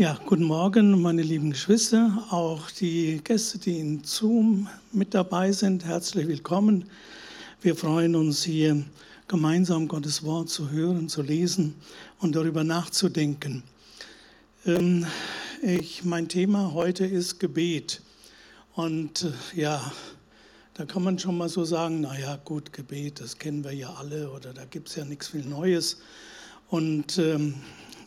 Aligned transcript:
Ja, 0.00 0.18
guten 0.24 0.44
Morgen, 0.44 1.02
meine 1.02 1.20
lieben 1.20 1.50
Geschwister, 1.50 2.26
auch 2.30 2.70
die 2.70 3.20
Gäste, 3.22 3.58
die 3.58 3.78
in 3.78 4.02
Zoom 4.02 4.66
mit 4.92 5.12
dabei 5.12 5.52
sind. 5.52 5.84
Herzlich 5.84 6.26
willkommen. 6.26 6.86
Wir 7.60 7.76
freuen 7.76 8.16
uns 8.16 8.42
hier 8.42 8.82
gemeinsam 9.28 9.88
Gottes 9.88 10.22
Wort 10.22 10.48
zu 10.48 10.70
hören, 10.70 11.10
zu 11.10 11.20
lesen 11.20 11.74
und 12.18 12.34
darüber 12.34 12.64
nachzudenken. 12.64 13.62
Ähm, 14.64 15.04
ich, 15.60 16.02
mein 16.02 16.28
Thema 16.28 16.72
heute 16.72 17.04
ist 17.04 17.38
Gebet. 17.38 18.00
Und 18.72 19.24
äh, 19.54 19.60
ja, 19.60 19.92
da 20.72 20.86
kann 20.86 21.04
man 21.04 21.18
schon 21.18 21.36
mal 21.36 21.50
so 21.50 21.66
sagen, 21.66 22.00
naja, 22.00 22.40
gut, 22.42 22.72
Gebet, 22.72 23.20
das 23.20 23.36
kennen 23.36 23.64
wir 23.64 23.72
ja 23.72 23.92
alle 23.92 24.30
oder 24.30 24.54
da 24.54 24.64
gibt 24.64 24.88
es 24.88 24.96
ja 24.96 25.04
nichts 25.04 25.28
viel 25.28 25.44
Neues. 25.44 25.98
Und 26.70 27.18
ähm, 27.18 27.56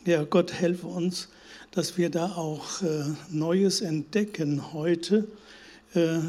ja, 0.05 0.23
Gott 0.23 0.51
helfe 0.51 0.87
uns, 0.87 1.27
dass 1.73 1.97
wir 1.97 2.11
da 2.11 2.27
auch 2.27 2.83
äh, 2.83 3.03
Neues 3.31 3.81
entdecken 3.81 4.73
heute, 4.73 5.27
äh, 5.95 6.19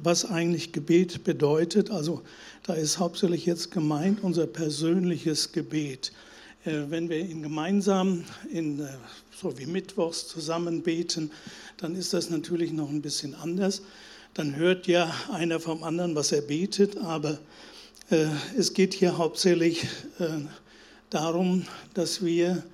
was 0.00 0.24
eigentlich 0.24 0.72
Gebet 0.72 1.24
bedeutet. 1.24 1.90
Also 1.90 2.22
da 2.62 2.74
ist 2.74 3.00
hauptsächlich 3.00 3.44
jetzt 3.44 3.72
gemeint 3.72 4.22
unser 4.22 4.46
persönliches 4.46 5.50
Gebet. 5.50 6.12
Äh, 6.64 6.82
wenn 6.90 7.08
wir 7.08 7.18
ihn 7.18 7.42
gemeinsam, 7.42 8.24
in, 8.52 8.86
so 9.36 9.58
wie 9.58 9.66
Mittwochs, 9.66 10.28
zusammen 10.28 10.82
beten, 10.82 11.32
dann 11.78 11.96
ist 11.96 12.12
das 12.12 12.30
natürlich 12.30 12.72
noch 12.72 12.88
ein 12.88 13.02
bisschen 13.02 13.34
anders. 13.34 13.82
Dann 14.32 14.54
hört 14.54 14.86
ja 14.86 15.12
einer 15.32 15.58
vom 15.58 15.82
anderen, 15.82 16.14
was 16.14 16.32
er 16.32 16.42
betet, 16.42 16.96
aber 16.98 17.38
es 18.58 18.74
geht 18.74 18.92
hier 18.92 19.16
hauptsächlich 19.16 19.86
darum, 21.08 21.64
dass 21.94 22.22
wir 22.22 22.64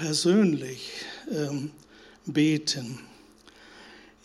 persönlich 0.00 0.92
ähm, 1.30 1.70
beten. 2.24 2.98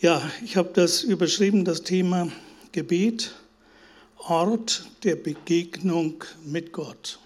Ja, 0.00 0.22
ich 0.42 0.56
habe 0.56 0.70
das 0.72 1.02
überschrieben, 1.02 1.66
das 1.66 1.82
Thema 1.82 2.32
Gebet, 2.72 3.34
Ort 4.16 4.86
der 5.04 5.16
Begegnung 5.16 6.24
mit 6.44 6.72
Gott. 6.72 7.18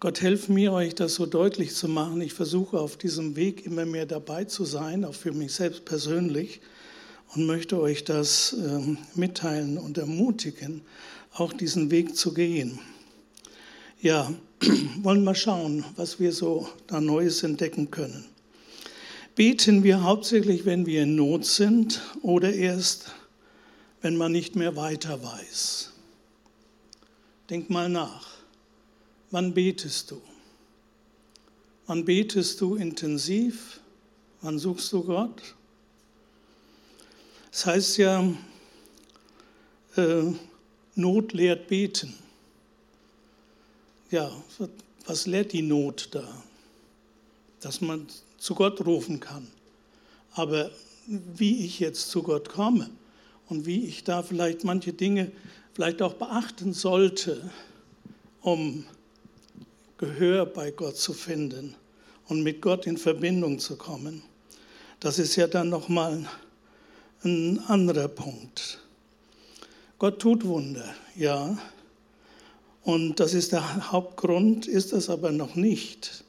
Gott 0.00 0.20
helfe 0.22 0.52
mir, 0.52 0.72
euch 0.72 0.96
das 0.96 1.14
so 1.14 1.24
deutlich 1.24 1.72
zu 1.72 1.86
machen. 1.86 2.20
Ich 2.20 2.34
versuche 2.34 2.80
auf 2.80 2.96
diesem 2.96 3.36
Weg 3.36 3.64
immer 3.64 3.86
mehr 3.86 4.04
dabei 4.04 4.44
zu 4.44 4.64
sein, 4.64 5.04
auch 5.04 5.14
für 5.14 5.32
mich 5.32 5.52
selbst 5.52 5.84
persönlich, 5.84 6.60
und 7.36 7.46
möchte 7.46 7.80
euch 7.80 8.02
das 8.02 8.54
äh, 8.54 8.96
mitteilen 9.14 9.78
und 9.78 9.98
ermutigen, 9.98 10.82
auch 11.32 11.52
diesen 11.52 11.92
Weg 11.92 12.16
zu 12.16 12.34
gehen. 12.34 12.80
Ja, 14.02 14.34
wollen 15.02 15.24
mal 15.24 15.34
schauen, 15.34 15.84
was 15.96 16.20
wir 16.20 16.32
so 16.32 16.68
da 16.86 17.00
Neues 17.00 17.42
entdecken 17.42 17.90
können. 17.90 18.24
Beten 19.34 19.82
wir 19.82 20.02
hauptsächlich, 20.02 20.64
wenn 20.64 20.86
wir 20.86 21.02
in 21.02 21.16
Not 21.16 21.44
sind 21.44 22.00
oder 22.22 22.52
erst, 22.52 23.12
wenn 24.00 24.16
man 24.16 24.32
nicht 24.32 24.56
mehr 24.56 24.76
weiter 24.76 25.22
weiß. 25.22 25.92
Denk 27.50 27.68
mal 27.68 27.88
nach. 27.88 28.28
Wann 29.30 29.54
betest 29.54 30.10
du? 30.10 30.20
Wann 31.86 32.04
betest 32.04 32.60
du 32.60 32.76
intensiv? 32.76 33.80
Wann 34.40 34.58
suchst 34.58 34.92
du 34.92 35.02
Gott? 35.02 35.42
Das 37.50 37.66
heißt 37.66 37.96
ja, 37.98 38.32
äh, 39.96 40.22
Not 40.94 41.32
lehrt 41.32 41.68
beten 41.68 42.14
ja, 44.14 44.30
was 45.06 45.26
lehrt 45.26 45.52
die 45.52 45.62
Not 45.62 46.08
da? 46.12 46.24
Dass 47.60 47.80
man 47.80 48.06
zu 48.38 48.54
Gott 48.54 48.84
rufen 48.86 49.18
kann. 49.18 49.48
Aber 50.34 50.70
wie 51.06 51.64
ich 51.64 51.80
jetzt 51.80 52.10
zu 52.10 52.22
Gott 52.22 52.48
komme 52.48 52.90
und 53.48 53.66
wie 53.66 53.84
ich 53.84 54.04
da 54.04 54.22
vielleicht 54.22 54.64
manche 54.64 54.92
Dinge 54.92 55.32
vielleicht 55.74 56.00
auch 56.00 56.14
beachten 56.14 56.72
sollte, 56.72 57.50
um 58.40 58.86
Gehör 59.98 60.46
bei 60.46 60.70
Gott 60.70 60.96
zu 60.96 61.12
finden 61.12 61.74
und 62.28 62.42
mit 62.42 62.62
Gott 62.62 62.86
in 62.86 62.96
Verbindung 62.96 63.58
zu 63.58 63.76
kommen. 63.76 64.22
Das 65.00 65.18
ist 65.18 65.34
ja 65.34 65.48
dann 65.48 65.70
nochmal 65.70 66.24
ein 67.24 67.58
anderer 67.66 68.08
Punkt. 68.08 68.78
Gott 69.98 70.20
tut 70.20 70.44
Wunder, 70.44 70.94
ja, 71.16 71.58
und 72.84 73.18
das 73.18 73.32
ist 73.32 73.52
der 73.52 73.92
Hauptgrund, 73.92 74.66
ist 74.66 74.92
es 74.92 75.08
aber 75.08 75.32
noch 75.32 75.54
nicht, 75.54 76.24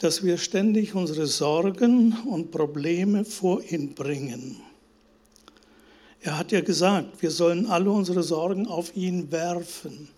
dass 0.00 0.22
wir 0.22 0.36
ständig 0.36 0.94
unsere 0.94 1.26
Sorgen 1.26 2.16
und 2.26 2.50
Probleme 2.50 3.24
vor 3.24 3.62
ihn 3.62 3.94
bringen. 3.94 4.60
Er 6.20 6.36
hat 6.36 6.52
ja 6.52 6.60
gesagt, 6.60 7.22
wir 7.22 7.30
sollen 7.30 7.66
alle 7.66 7.90
unsere 7.90 8.22
Sorgen 8.22 8.66
auf 8.66 8.94
ihn 8.96 9.32
werfen. 9.32 10.08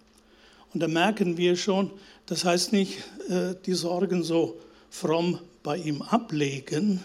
Und 0.75 0.83
da 0.83 0.89
merken 0.89 1.37
wir 1.37 1.55
schon, 1.55 1.91
das 2.27 2.45
heißt 2.45 2.73
nicht, 2.73 2.99
äh, 3.29 3.55
die 3.65 3.75
Sorgen 3.75 4.25
so 4.25 4.59
fromm 4.91 5.39
bei 5.63 5.77
ihm 5.77 6.03
ablegen, 6.03 7.05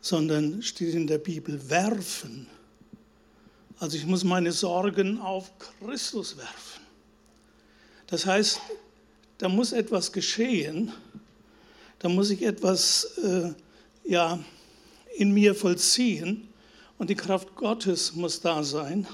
sondern 0.00 0.62
steht 0.62 0.94
in 0.94 1.06
der 1.06 1.18
Bibel 1.18 1.70
werfen. 1.70 2.46
Also 3.78 3.96
ich 3.96 4.06
muss 4.06 4.24
meine 4.24 4.52
Sorgen 4.52 5.20
auf 5.20 5.50
Christus 5.58 6.36
werfen. 6.36 6.75
Das 8.06 8.26
heißt, 8.26 8.60
da 9.38 9.48
muss 9.48 9.72
etwas 9.72 10.12
geschehen, 10.12 10.92
da 11.98 12.08
muss 12.08 12.30
ich 12.30 12.42
etwas 12.42 13.18
äh, 13.18 13.52
ja, 14.04 14.38
in 15.16 15.32
mir 15.32 15.54
vollziehen 15.54 16.48
und 16.98 17.10
die 17.10 17.14
Kraft 17.14 17.54
Gottes 17.56 18.14
muss 18.14 18.40
da 18.40 18.62
sein, 18.62 19.06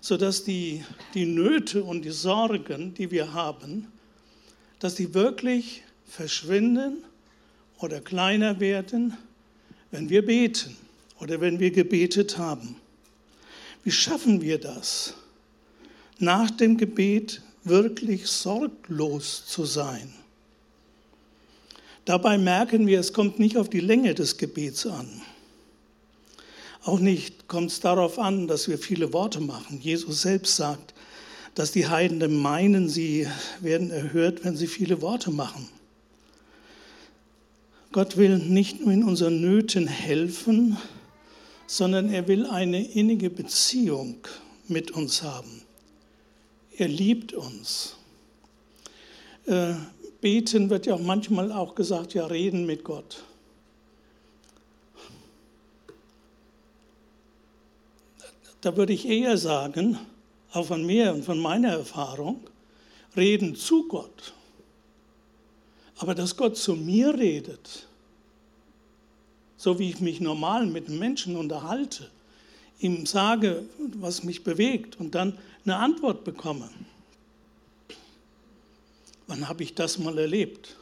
sodass 0.00 0.44
die, 0.44 0.84
die 1.14 1.26
Nöte 1.26 1.82
und 1.82 2.02
die 2.02 2.10
Sorgen, 2.10 2.94
die 2.94 3.10
wir 3.10 3.32
haben, 3.32 3.88
dass 4.78 4.96
die 4.96 5.14
wirklich 5.14 5.82
verschwinden 6.04 7.04
oder 7.78 8.00
kleiner 8.00 8.60
werden, 8.60 9.16
wenn 9.90 10.10
wir 10.10 10.24
beten 10.24 10.76
oder 11.20 11.40
wenn 11.40 11.58
wir 11.58 11.70
gebetet 11.70 12.38
haben. 12.38 12.76
Wie 13.82 13.90
schaffen 13.90 14.40
wir 14.40 14.58
das? 14.58 15.14
Nach 16.18 16.50
dem 16.50 16.76
Gebet 16.76 17.42
wirklich 17.66 18.26
sorglos 18.28 19.44
zu 19.46 19.64
sein. 19.64 20.12
Dabei 22.04 22.38
merken 22.38 22.86
wir, 22.86 23.00
es 23.00 23.12
kommt 23.12 23.38
nicht 23.38 23.56
auf 23.56 23.68
die 23.68 23.80
Länge 23.80 24.14
des 24.14 24.36
Gebets 24.36 24.86
an. 24.86 25.22
Auch 26.84 27.00
nicht 27.00 27.48
kommt 27.48 27.72
es 27.72 27.80
darauf 27.80 28.18
an, 28.20 28.46
dass 28.46 28.68
wir 28.68 28.78
viele 28.78 29.12
Worte 29.12 29.40
machen. 29.40 29.80
Jesus 29.80 30.22
selbst 30.22 30.54
sagt, 30.54 30.94
dass 31.56 31.72
die 31.72 31.88
Heiden 31.88 32.40
meinen, 32.40 32.88
sie 32.88 33.26
werden 33.60 33.90
erhört, 33.90 34.44
wenn 34.44 34.56
sie 34.56 34.68
viele 34.68 35.02
Worte 35.02 35.32
machen. 35.32 35.68
Gott 37.90 38.16
will 38.16 38.38
nicht 38.38 38.80
nur 38.80 38.92
in 38.92 39.02
unseren 39.02 39.40
Nöten 39.40 39.88
helfen, 39.88 40.76
sondern 41.66 42.10
er 42.10 42.28
will 42.28 42.46
eine 42.46 42.84
innige 42.84 43.30
Beziehung 43.30 44.18
mit 44.68 44.92
uns 44.92 45.22
haben. 45.22 45.65
Er 46.76 46.88
liebt 46.88 47.32
uns. 47.32 47.96
Äh, 49.46 49.74
beten 50.20 50.70
wird 50.70 50.86
ja 50.86 50.94
auch 50.94 51.00
manchmal 51.00 51.52
auch 51.52 51.74
gesagt, 51.74 52.14
ja, 52.14 52.26
reden 52.26 52.66
mit 52.66 52.84
Gott. 52.84 53.24
Da 58.60 58.76
würde 58.76 58.92
ich 58.92 59.06
eher 59.06 59.38
sagen, 59.38 59.98
auch 60.52 60.66
von 60.66 60.84
mir 60.84 61.12
und 61.14 61.24
von 61.24 61.38
meiner 61.38 61.68
Erfahrung, 61.68 62.40
reden 63.16 63.54
zu 63.54 63.86
Gott. 63.86 64.34
Aber 65.98 66.14
dass 66.14 66.36
Gott 66.36 66.56
zu 66.56 66.74
mir 66.74 67.14
redet, 67.14 67.86
so 69.56 69.78
wie 69.78 69.90
ich 69.90 70.00
mich 70.00 70.20
normal 70.20 70.66
mit 70.66 70.88
Menschen 70.88 71.36
unterhalte, 71.36 72.10
ihm 72.78 73.06
sage, 73.06 73.64
was 73.78 74.22
mich 74.22 74.44
bewegt 74.44 74.98
und 75.00 75.14
dann 75.14 75.38
eine 75.64 75.76
Antwort 75.76 76.24
bekomme. 76.24 76.68
Wann 79.26 79.48
habe 79.48 79.62
ich 79.62 79.74
das 79.74 79.98
mal 79.98 80.18
erlebt? 80.18 80.76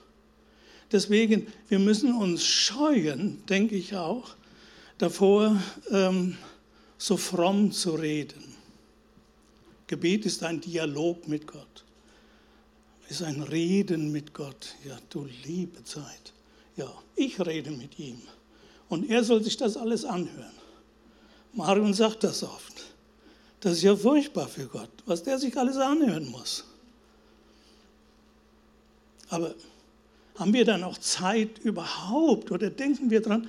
Deswegen, 0.92 1.46
wir 1.68 1.78
müssen 1.78 2.14
uns 2.14 2.44
scheuen, 2.44 3.44
denke 3.46 3.74
ich 3.74 3.96
auch, 3.96 4.34
davor, 4.98 5.60
ähm, 5.90 6.36
so 6.98 7.16
fromm 7.16 7.72
zu 7.72 7.94
reden. 7.94 8.54
Gebet 9.86 10.26
ist 10.26 10.42
ein 10.42 10.60
Dialog 10.60 11.26
mit 11.28 11.46
Gott, 11.46 11.84
ist 13.08 13.22
ein 13.22 13.42
Reden 13.42 14.12
mit 14.12 14.34
Gott. 14.34 14.74
Ja, 14.86 14.98
du 15.10 15.28
liebe 15.44 15.84
Zeit. 15.84 16.32
Ja, 16.76 16.90
ich 17.16 17.38
rede 17.40 17.70
mit 17.70 17.98
ihm. 17.98 18.20
Und 18.88 19.10
er 19.10 19.24
soll 19.24 19.42
sich 19.42 19.56
das 19.56 19.76
alles 19.76 20.04
anhören. 20.04 20.63
Marion 21.54 21.94
sagt 21.94 22.24
das 22.24 22.42
oft. 22.42 22.84
Das 23.60 23.74
ist 23.74 23.82
ja 23.82 23.96
furchtbar 23.96 24.48
für 24.48 24.66
Gott, 24.66 24.90
was 25.06 25.22
der 25.22 25.38
sich 25.38 25.56
alles 25.56 25.76
anhören 25.76 26.28
muss. 26.30 26.64
Aber 29.30 29.54
Haben 30.36 30.52
wir 30.52 30.64
dann 30.64 30.82
auch 30.82 30.98
Zeit 30.98 31.60
überhaupt 31.60 32.50
oder 32.50 32.68
denken 32.68 33.08
wir 33.10 33.22
daran, 33.22 33.48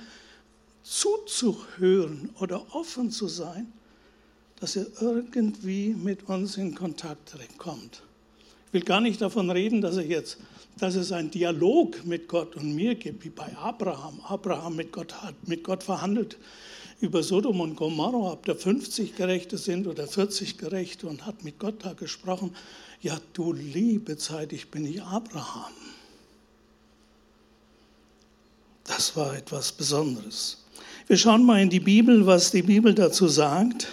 zuzuhören 0.84 2.30
oder 2.38 2.64
offen 2.74 3.10
zu 3.10 3.26
sein, 3.26 3.72
dass 4.60 4.76
er 4.76 4.86
irgendwie 5.00 5.88
mit 5.88 6.28
uns 6.28 6.56
in 6.56 6.76
Kontakt 6.76 7.36
kommt? 7.58 8.02
Ich 8.68 8.72
will 8.72 8.82
gar 8.82 9.00
nicht 9.00 9.20
davon 9.20 9.50
reden, 9.50 9.80
dass 9.80 9.96
er 9.96 10.06
jetzt 10.06 10.38
dass 10.78 10.94
es 10.94 11.10
einen 11.10 11.30
Dialog 11.30 12.04
mit 12.04 12.28
Gott 12.28 12.54
und 12.56 12.74
mir 12.74 12.94
gibt, 12.96 13.24
wie 13.24 13.30
bei 13.30 13.56
Abraham. 13.56 14.20
Abraham 14.20 14.76
mit 14.76 14.92
Gott 14.92 15.22
hat 15.22 15.34
mit 15.48 15.64
Gott 15.64 15.82
verhandelt 15.82 16.36
über 17.00 17.22
Sodom 17.22 17.60
und 17.60 17.76
Gomorra, 17.76 18.32
ob 18.32 18.46
da 18.46 18.54
50 18.54 19.16
Gerechte 19.16 19.58
sind 19.58 19.86
oder 19.86 20.06
40 20.06 20.58
Gerechte 20.58 21.06
und 21.06 21.26
hat 21.26 21.44
mit 21.44 21.58
Gott 21.58 21.84
da 21.84 21.92
gesprochen. 21.92 22.54
Ja, 23.02 23.18
du 23.34 23.52
liebe 23.52 24.16
Zeit, 24.16 24.52
ich 24.52 24.70
bin 24.70 24.82
nicht 24.82 25.02
Abraham. 25.02 25.72
Das 28.84 29.16
war 29.16 29.36
etwas 29.36 29.72
Besonderes. 29.72 30.64
Wir 31.06 31.16
schauen 31.16 31.44
mal 31.44 31.60
in 31.60 31.70
die 31.70 31.80
Bibel, 31.80 32.26
was 32.26 32.50
die 32.50 32.62
Bibel 32.62 32.94
dazu 32.94 33.28
sagt, 33.28 33.88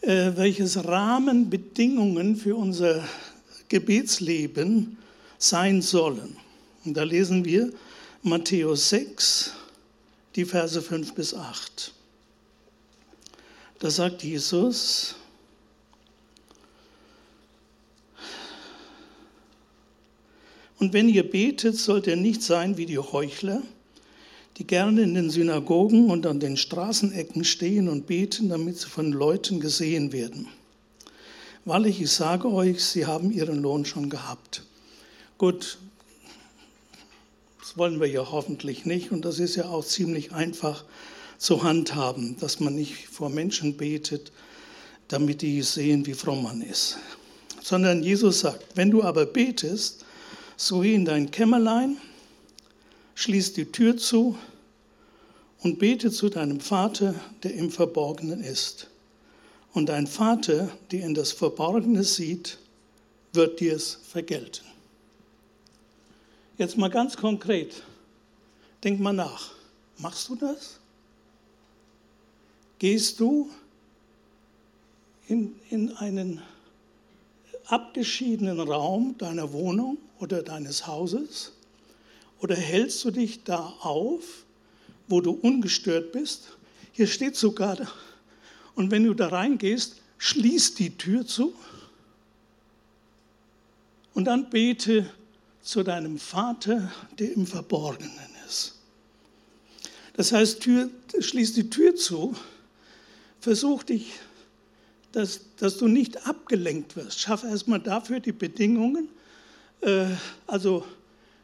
äh, 0.00 0.32
welches 0.34 0.84
Rahmenbedingungen 0.84 2.36
für 2.36 2.56
unser 2.56 3.04
Gebetsleben 3.68 4.96
sein 5.38 5.82
sollen. 5.82 6.36
Und 6.84 6.96
da 6.96 7.02
lesen 7.02 7.44
wir 7.44 7.72
Matthäus 8.22 8.90
6, 8.90 9.52
die 10.36 10.44
Verse 10.44 10.80
5 10.80 11.14
bis 11.14 11.34
8. 11.34 11.92
Da 13.84 13.90
sagt 13.90 14.22
Jesus, 14.22 15.14
Und 20.78 20.94
wenn 20.94 21.10
ihr 21.10 21.30
betet, 21.30 21.76
sollt 21.76 22.06
ihr 22.06 22.16
nicht 22.16 22.42
sein 22.42 22.78
wie 22.78 22.86
die 22.86 22.96
Heuchler, 22.96 23.60
die 24.56 24.66
gerne 24.66 25.02
in 25.02 25.12
den 25.12 25.28
Synagogen 25.28 26.10
und 26.10 26.24
an 26.24 26.40
den 26.40 26.56
Straßenecken 26.56 27.44
stehen 27.44 27.90
und 27.90 28.06
beten, 28.06 28.48
damit 28.48 28.78
sie 28.78 28.88
von 28.88 29.12
Leuten 29.12 29.60
gesehen 29.60 30.12
werden. 30.12 30.48
Wahrlich, 31.66 32.00
ich 32.00 32.10
sage 32.10 32.50
euch, 32.50 32.82
sie 32.82 33.04
haben 33.04 33.30
ihren 33.32 33.60
Lohn 33.60 33.84
schon 33.84 34.08
gehabt. 34.08 34.62
Gut, 35.36 35.76
das 37.60 37.76
wollen 37.76 38.00
wir 38.00 38.08
ja 38.08 38.30
hoffentlich 38.32 38.86
nicht 38.86 39.12
und 39.12 39.26
das 39.26 39.38
ist 39.38 39.56
ja 39.56 39.66
auch 39.66 39.84
ziemlich 39.84 40.32
einfach 40.32 40.84
zu 41.38 41.62
handhaben, 41.62 42.36
dass 42.38 42.60
man 42.60 42.74
nicht 42.74 43.08
vor 43.08 43.28
Menschen 43.28 43.76
betet, 43.76 44.32
damit 45.08 45.42
die 45.42 45.62
sehen, 45.62 46.06
wie 46.06 46.14
fromm 46.14 46.42
man 46.42 46.62
ist. 46.62 46.98
Sondern 47.62 48.02
Jesus 48.02 48.40
sagt, 48.40 48.64
wenn 48.74 48.90
du 48.90 49.02
aber 49.02 49.26
betest, 49.26 50.04
so 50.56 50.80
geh 50.80 50.94
in 50.94 51.04
dein 51.04 51.30
Kämmerlein, 51.30 51.96
schließ 53.14 53.54
die 53.54 53.66
Tür 53.66 53.96
zu 53.96 54.36
und 55.60 55.78
bete 55.78 56.10
zu 56.10 56.28
deinem 56.28 56.60
Vater, 56.60 57.14
der 57.42 57.54
im 57.54 57.70
Verborgenen 57.70 58.42
ist. 58.42 58.88
Und 59.72 59.88
dein 59.88 60.06
Vater, 60.06 60.70
der 60.92 61.04
in 61.04 61.14
das 61.14 61.32
Verborgene 61.32 62.04
sieht, 62.04 62.58
wird 63.32 63.58
dir 63.60 63.74
es 63.74 63.98
vergelten. 64.08 64.64
Jetzt 66.56 66.76
mal 66.76 66.90
ganz 66.90 67.16
konkret. 67.16 67.82
Denk 68.84 69.00
mal 69.00 69.12
nach. 69.12 69.52
Machst 69.98 70.28
du 70.28 70.36
das? 70.36 70.78
Gehst 72.78 73.20
du 73.20 73.50
in, 75.28 75.54
in 75.70 75.96
einen 75.96 76.42
abgeschiedenen 77.66 78.60
Raum 78.60 79.16
deiner 79.18 79.52
Wohnung 79.52 79.98
oder 80.18 80.42
deines 80.42 80.86
Hauses? 80.86 81.52
Oder 82.40 82.56
hältst 82.56 83.04
du 83.04 83.10
dich 83.10 83.44
da 83.44 83.74
auf, 83.80 84.44
wo 85.08 85.20
du 85.20 85.32
ungestört 85.32 86.12
bist? 86.12 86.56
Hier 86.92 87.06
steht 87.06 87.36
sogar, 87.36 87.78
und 88.74 88.90
wenn 88.90 89.04
du 89.04 89.14
da 89.14 89.28
reingehst, 89.28 89.96
schließ 90.18 90.74
die 90.74 90.96
Tür 90.96 91.26
zu 91.26 91.54
und 94.14 94.24
dann 94.24 94.50
bete 94.50 95.10
zu 95.62 95.82
deinem 95.82 96.18
Vater, 96.18 96.92
der 97.18 97.32
im 97.32 97.46
Verborgenen 97.46 98.12
ist. 98.46 98.74
Das 100.14 100.32
heißt, 100.32 100.60
Tür, 100.60 100.90
schließ 101.18 101.54
die 101.54 101.70
Tür 101.70 101.96
zu, 101.96 102.34
versuch 103.44 103.82
dich, 103.82 104.12
dass, 105.12 105.42
dass 105.58 105.76
du 105.76 105.86
nicht 105.86 106.26
abgelenkt 106.26 106.96
wirst. 106.96 107.20
Schaff 107.20 107.44
erstmal 107.44 107.78
dafür 107.78 108.18
die 108.18 108.32
Bedingungen. 108.32 109.08
Äh, 109.82 110.06
also 110.46 110.84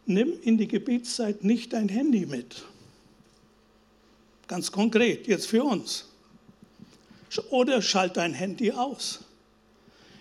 nimm 0.07 0.33
in 0.43 0.59
die 0.59 0.67
Gebetszeit 0.67 1.45
nicht 1.45 1.75
dein 1.75 1.89
Handy 1.89 2.27
mit. 2.27 2.65
Ganz 4.49 4.73
konkret, 4.73 5.29
jetzt 5.29 5.47
für 5.47 5.63
uns. 5.63 6.07
Oder 7.51 7.81
schalt 7.81 8.17
dein 8.17 8.35
Handy 8.35 8.73
aus. 8.73 9.21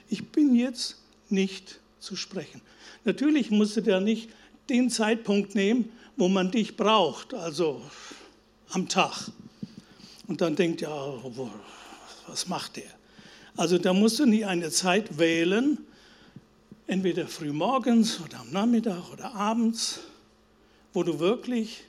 Ich 0.09 0.27
bin 0.27 0.53
jetzt 0.53 0.97
nicht 1.29 1.79
zu 1.99 2.15
sprechen. 2.15 2.61
Natürlich 3.05 3.49
musst 3.49 3.77
du 3.77 3.81
da 3.81 3.99
nicht 3.99 4.29
den 4.69 4.89
Zeitpunkt 4.91 5.55
nehmen, 5.55 5.91
wo 6.17 6.27
man 6.27 6.51
dich 6.51 6.75
braucht, 6.77 7.33
also 7.33 7.81
am 8.69 8.87
Tag. 8.87 9.31
Und 10.29 10.41
dann 10.41 10.55
denkt, 10.55 10.81
ja, 10.81 11.13
was 12.27 12.47
macht 12.47 12.77
der? 12.77 12.83
Also 13.57 13.79
da 13.79 13.93
musst 13.93 14.19
du 14.19 14.27
nie 14.27 14.45
eine 14.45 14.69
Zeit 14.69 15.17
wählen, 15.17 15.79
entweder 16.85 17.27
früh 17.27 17.51
morgens 17.51 18.19
oder 18.23 18.41
am 18.41 18.51
Nachmittag 18.51 19.11
oder 19.11 19.33
abends, 19.33 20.01
wo 20.93 21.01
du 21.01 21.19
wirklich 21.19 21.81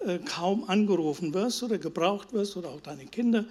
äh, 0.00 0.18
kaum 0.18 0.68
angerufen 0.68 1.32
wirst 1.34 1.62
oder 1.62 1.78
gebraucht 1.78 2.32
wirst 2.32 2.56
oder 2.56 2.70
auch 2.70 2.80
deine 2.80 3.06
Kinder 3.06 3.44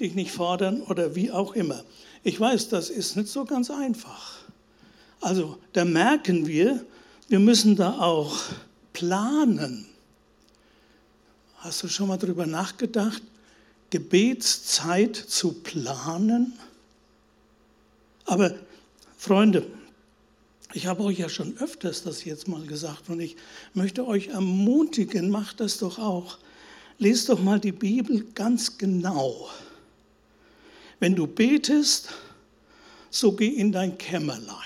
dich 0.00 0.14
nicht 0.14 0.32
fordern 0.32 0.80
oder 0.80 1.14
wie 1.14 1.30
auch 1.30 1.52
immer. 1.54 1.84
Ich 2.22 2.40
weiß, 2.40 2.70
das 2.70 2.88
ist 2.88 3.18
nicht 3.18 3.28
so 3.28 3.44
ganz 3.44 3.70
einfach. 3.70 4.38
Also 5.20 5.58
da 5.74 5.84
merken 5.84 6.46
wir, 6.46 6.82
wir 7.28 7.38
müssen 7.38 7.76
da 7.76 7.98
auch 7.98 8.34
planen. 8.94 9.84
Hast 11.58 11.82
du 11.82 11.88
schon 11.88 12.08
mal 12.08 12.16
darüber 12.16 12.46
nachgedacht, 12.46 13.22
Gebetszeit 13.94 15.14
zu 15.14 15.52
planen? 15.52 16.52
Aber 18.24 18.52
Freunde, 19.16 19.64
ich 20.72 20.86
habe 20.86 21.04
euch 21.04 21.20
ja 21.20 21.28
schon 21.28 21.56
öfters 21.58 22.02
das 22.02 22.24
jetzt 22.24 22.48
mal 22.48 22.66
gesagt 22.66 23.08
und 23.08 23.20
ich 23.20 23.36
möchte 23.72 24.04
euch 24.04 24.26
ermutigen, 24.26 25.30
macht 25.30 25.60
das 25.60 25.78
doch 25.78 26.00
auch. 26.00 26.38
Lest 26.98 27.28
doch 27.28 27.40
mal 27.40 27.60
die 27.60 27.70
Bibel 27.70 28.24
ganz 28.34 28.78
genau. 28.78 29.48
Wenn 30.98 31.14
du 31.14 31.28
betest, 31.28 32.08
so 33.10 33.30
geh 33.30 33.46
in 33.46 33.70
dein 33.70 33.96
Kämmerlein. 33.96 34.58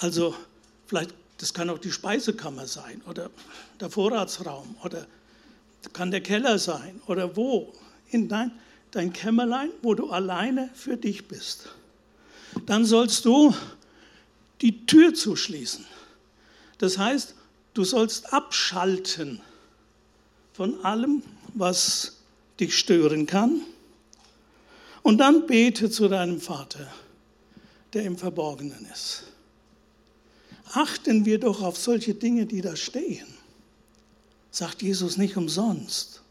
Also 0.00 0.34
vielleicht, 0.88 1.14
das 1.36 1.54
kann 1.54 1.70
auch 1.70 1.78
die 1.78 1.92
Speisekammer 1.92 2.66
sein 2.66 3.00
oder 3.06 3.30
der 3.78 3.90
Vorratsraum 3.90 4.74
oder 4.82 5.06
kann 5.92 6.10
der 6.10 6.20
Keller 6.20 6.58
sein 6.58 7.00
oder 7.06 7.36
wo, 7.36 7.72
in 8.10 8.28
dein, 8.28 8.52
dein 8.90 9.12
Kämmerlein, 9.12 9.70
wo 9.82 9.94
du 9.94 10.10
alleine 10.10 10.70
für 10.74 10.96
dich 10.96 11.28
bist. 11.28 11.68
Dann 12.66 12.84
sollst 12.84 13.24
du 13.24 13.54
die 14.60 14.86
Tür 14.86 15.14
zuschließen. 15.14 15.84
Das 16.78 16.98
heißt, 16.98 17.34
du 17.74 17.84
sollst 17.84 18.32
abschalten 18.32 19.40
von 20.52 20.84
allem, 20.84 21.22
was 21.54 22.18
dich 22.58 22.76
stören 22.76 23.26
kann. 23.26 23.60
Und 25.02 25.18
dann 25.18 25.46
bete 25.46 25.90
zu 25.90 26.08
deinem 26.08 26.40
Vater, 26.40 26.92
der 27.92 28.04
im 28.04 28.18
Verborgenen 28.18 28.86
ist 28.92 29.24
achten 30.72 31.24
wir 31.24 31.38
doch 31.38 31.62
auf 31.62 31.76
solche 31.76 32.14
Dinge, 32.14 32.46
die 32.46 32.60
da 32.60 32.76
stehen. 32.76 33.26
Sagt 34.50 34.82
Jesus 34.82 35.16
nicht 35.16 35.36
umsonst. 35.36 36.22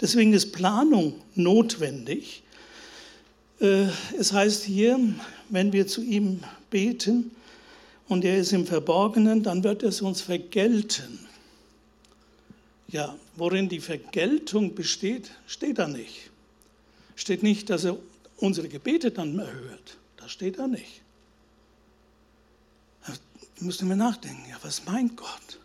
Deswegen 0.00 0.32
ist 0.32 0.52
Planung 0.52 1.20
notwendig. 1.34 2.42
Äh, 3.60 3.86
es 4.18 4.32
heißt 4.32 4.64
hier, 4.64 4.98
wenn 5.48 5.72
wir 5.72 5.86
zu 5.86 6.02
ihm 6.02 6.42
beten 6.70 7.30
und 8.08 8.24
er 8.24 8.38
ist 8.38 8.52
im 8.52 8.66
Verborgenen, 8.66 9.42
dann 9.42 9.64
wird 9.64 9.82
es 9.82 10.00
uns 10.00 10.20
vergelten. 10.20 11.26
Ja, 12.88 13.16
worin 13.36 13.68
die 13.68 13.80
Vergeltung 13.80 14.74
besteht, 14.74 15.32
steht 15.46 15.78
da 15.78 15.88
nicht. 15.88 16.30
Steht 17.16 17.42
nicht, 17.42 17.68
dass 17.68 17.84
er 17.84 17.98
unsere 18.38 18.68
Gebete 18.68 19.10
dann 19.10 19.38
erhört. 19.38 19.98
Das 20.16 20.30
steht 20.30 20.58
da 20.58 20.66
nicht 20.66 21.02
müssen 23.60 23.88
wir 23.88 23.96
nachdenken, 23.96 24.48
ja, 24.48 24.56
was 24.62 24.84
meint 24.84 25.16
Gott? 25.16 25.58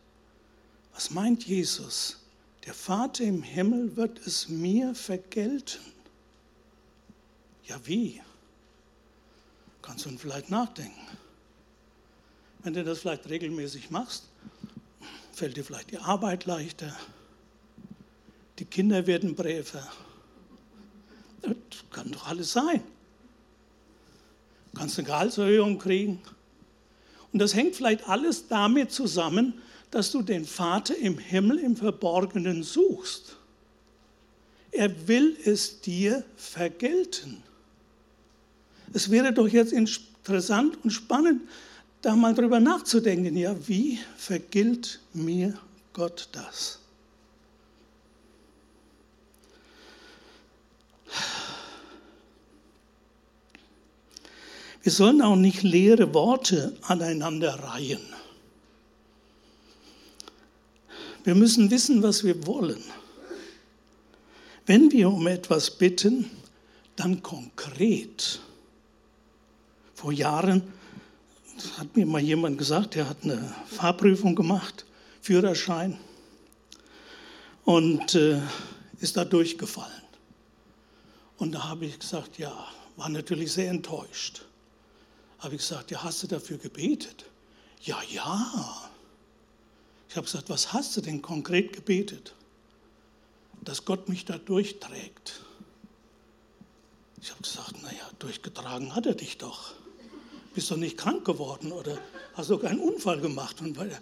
Was 0.94 1.10
meint 1.10 1.46
Jesus? 1.46 2.20
Der 2.66 2.74
Vater 2.74 3.24
im 3.24 3.44
Himmel 3.44 3.96
wird 3.96 4.26
es 4.26 4.48
mir 4.48 4.96
vergelten. 4.96 5.82
Ja, 7.66 7.80
wie? 7.86 8.22
Kannst 9.82 10.06
du 10.06 10.18
vielleicht 10.18 10.50
nachdenken. 10.50 11.02
Wenn 12.64 12.74
du 12.74 12.84
das 12.84 13.00
vielleicht 13.00 13.28
regelmäßig 13.30 13.90
machst, 13.90 14.30
fällt 15.34 15.58
dir 15.58 15.66
vielleicht 15.66 15.92
die 15.92 15.98
Arbeit 15.98 16.46
leichter, 16.46 16.96
die 18.60 18.66
Kinder 18.66 19.06
werden 19.08 19.36
bräver. 19.36 19.86
Das 21.42 21.56
kann 21.92 22.12
doch 22.12 22.28
alles 22.28 22.54
sein. 22.54 22.82
Du 24.72 24.80
kannst 24.80 24.98
eine 24.98 25.08
Gehaltserhöhung 25.08 25.78
kriegen. 25.78 26.22
Und 27.34 27.40
das 27.40 27.54
hängt 27.54 27.76
vielleicht 27.76 28.08
alles 28.08 28.48
damit 28.48 28.92
zusammen, 28.92 29.62
dass 29.94 30.12
du 30.12 30.24
den 30.24 30.46
Vater 30.46 30.98
im 30.98 31.20
Himmel 31.20 31.60
im 31.60 31.76
Verborgenen 31.76 32.64
suchst. 32.64 33.36
Er 34.72 35.08
will 35.08 35.38
es 35.46 35.82
dir 35.82 36.24
vergelten. 36.36 37.44
Es 38.92 39.12
wäre 39.12 39.32
doch 39.32 39.48
jetzt 39.48 39.72
interessant 39.72 40.84
und 40.84 40.90
spannend, 40.90 41.42
da 42.02 42.16
mal 42.16 42.34
drüber 42.34 42.60
nachzudenken, 42.60 43.38
ja, 43.38 43.56
wie 43.68 44.00
vergilt 44.18 45.00
mir 45.14 45.58
Gott 45.94 46.28
das? 46.32 46.80
Wir 54.82 54.92
sollen 54.92 55.22
auch 55.22 55.38
nicht 55.38 55.64
leere 55.64 56.14
Worte 56.14 56.76
aneinander 56.82 57.54
reihen. 57.54 58.13
Wir 61.24 61.36
müssen 61.36 61.72
wissen, 61.72 62.04
was 62.04 62.24
wir 62.24 62.46
wollen. 62.46 62.84
Wenn 64.66 64.92
wir 64.92 65.10
um 65.10 65.28
etwas 65.28 65.72
bitten, 65.72 66.30
dann 66.96 67.22
konkret. 67.24 68.40
Vor 69.96 70.12
Jahren 70.12 70.62
hat 71.78 71.96
mir 71.96 72.06
mal 72.06 72.22
jemand 72.22 72.58
gesagt, 72.58 72.96
der 72.96 73.10
hat 73.10 73.24
eine 73.24 73.54
Fahrprüfung 73.68 74.36
gemacht, 74.36 74.86
Führerschein, 75.22 75.98
und 77.66 78.16
äh, 78.16 78.42
ist 79.00 79.16
da 79.16 79.24
durchgefallen. 79.24 79.92
Und 81.38 81.54
da 81.54 81.70
habe 81.70 81.86
ich 81.86 82.00
gesagt, 82.00 82.38
ja, 82.38 82.68
war 82.98 83.10
natürlich 83.10 83.52
sehr 83.52 83.70
enttäuscht. 83.70 84.46
Habe 85.40 85.56
ich 85.56 85.62
gesagt, 85.62 85.92
ja, 85.92 86.04
hast 86.04 86.24
du 86.24 86.28
dafür 86.28 86.58
gebetet? 86.58 87.26
Ja, 87.82 87.98
ja. 88.10 88.92
Ich 90.14 90.18
habe 90.18 90.26
gesagt, 90.26 90.50
was 90.52 90.74
hast 90.74 90.96
du 90.96 91.02
denn 91.02 91.24
konkret 91.24 91.74
gebetet? 91.74 92.36
Dass 93.64 93.84
Gott 93.84 94.10
mich 94.10 94.26
da 94.26 94.38
durchträgt. 94.38 95.42
Ich 97.20 97.32
habe 97.32 97.42
gesagt, 97.42 97.82
naja, 97.82 98.10
durchgetragen 98.20 98.94
hat 98.94 99.08
er 99.08 99.16
dich 99.16 99.40
doch 99.40 99.74
bist 100.54 100.70
doch 100.72 100.78
nicht 100.78 100.98
krank 100.98 101.26
geworden 101.26 101.72
oder 101.72 101.98
hast 102.34 102.50
doch 102.50 102.62
keinen 102.62 102.80
Unfall 102.80 103.20
gemacht 103.20 103.62
und 103.62 103.78
weiter. 103.78 104.00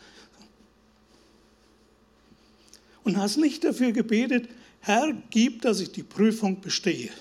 Und 3.04 3.18
hast 3.18 3.38
nicht 3.38 3.64
dafür 3.64 3.92
gebetet, 3.92 4.50
Herr, 4.82 5.14
gib, 5.30 5.62
dass 5.62 5.80
ich 5.80 5.92
die 5.92 6.04
Prüfung 6.04 6.62
bestehe. 6.62 7.12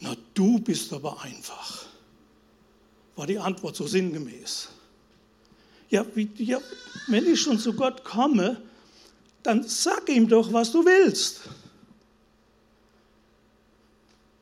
Na, 0.00 0.16
du 0.34 0.58
bist 0.60 0.92
aber 0.92 1.20
einfach. 1.22 1.86
War 3.16 3.26
die 3.26 3.38
Antwort 3.38 3.76
so 3.76 3.86
sinngemäß. 3.86 4.68
Ja, 5.90 6.06
wie, 6.14 6.30
ja, 6.36 6.58
wenn 7.08 7.26
ich 7.26 7.40
schon 7.40 7.58
zu 7.58 7.72
Gott 7.72 8.04
komme, 8.04 8.56
dann 9.42 9.64
sag 9.64 10.08
ihm 10.08 10.28
doch, 10.28 10.52
was 10.52 10.70
du 10.70 10.84
willst. 10.84 11.40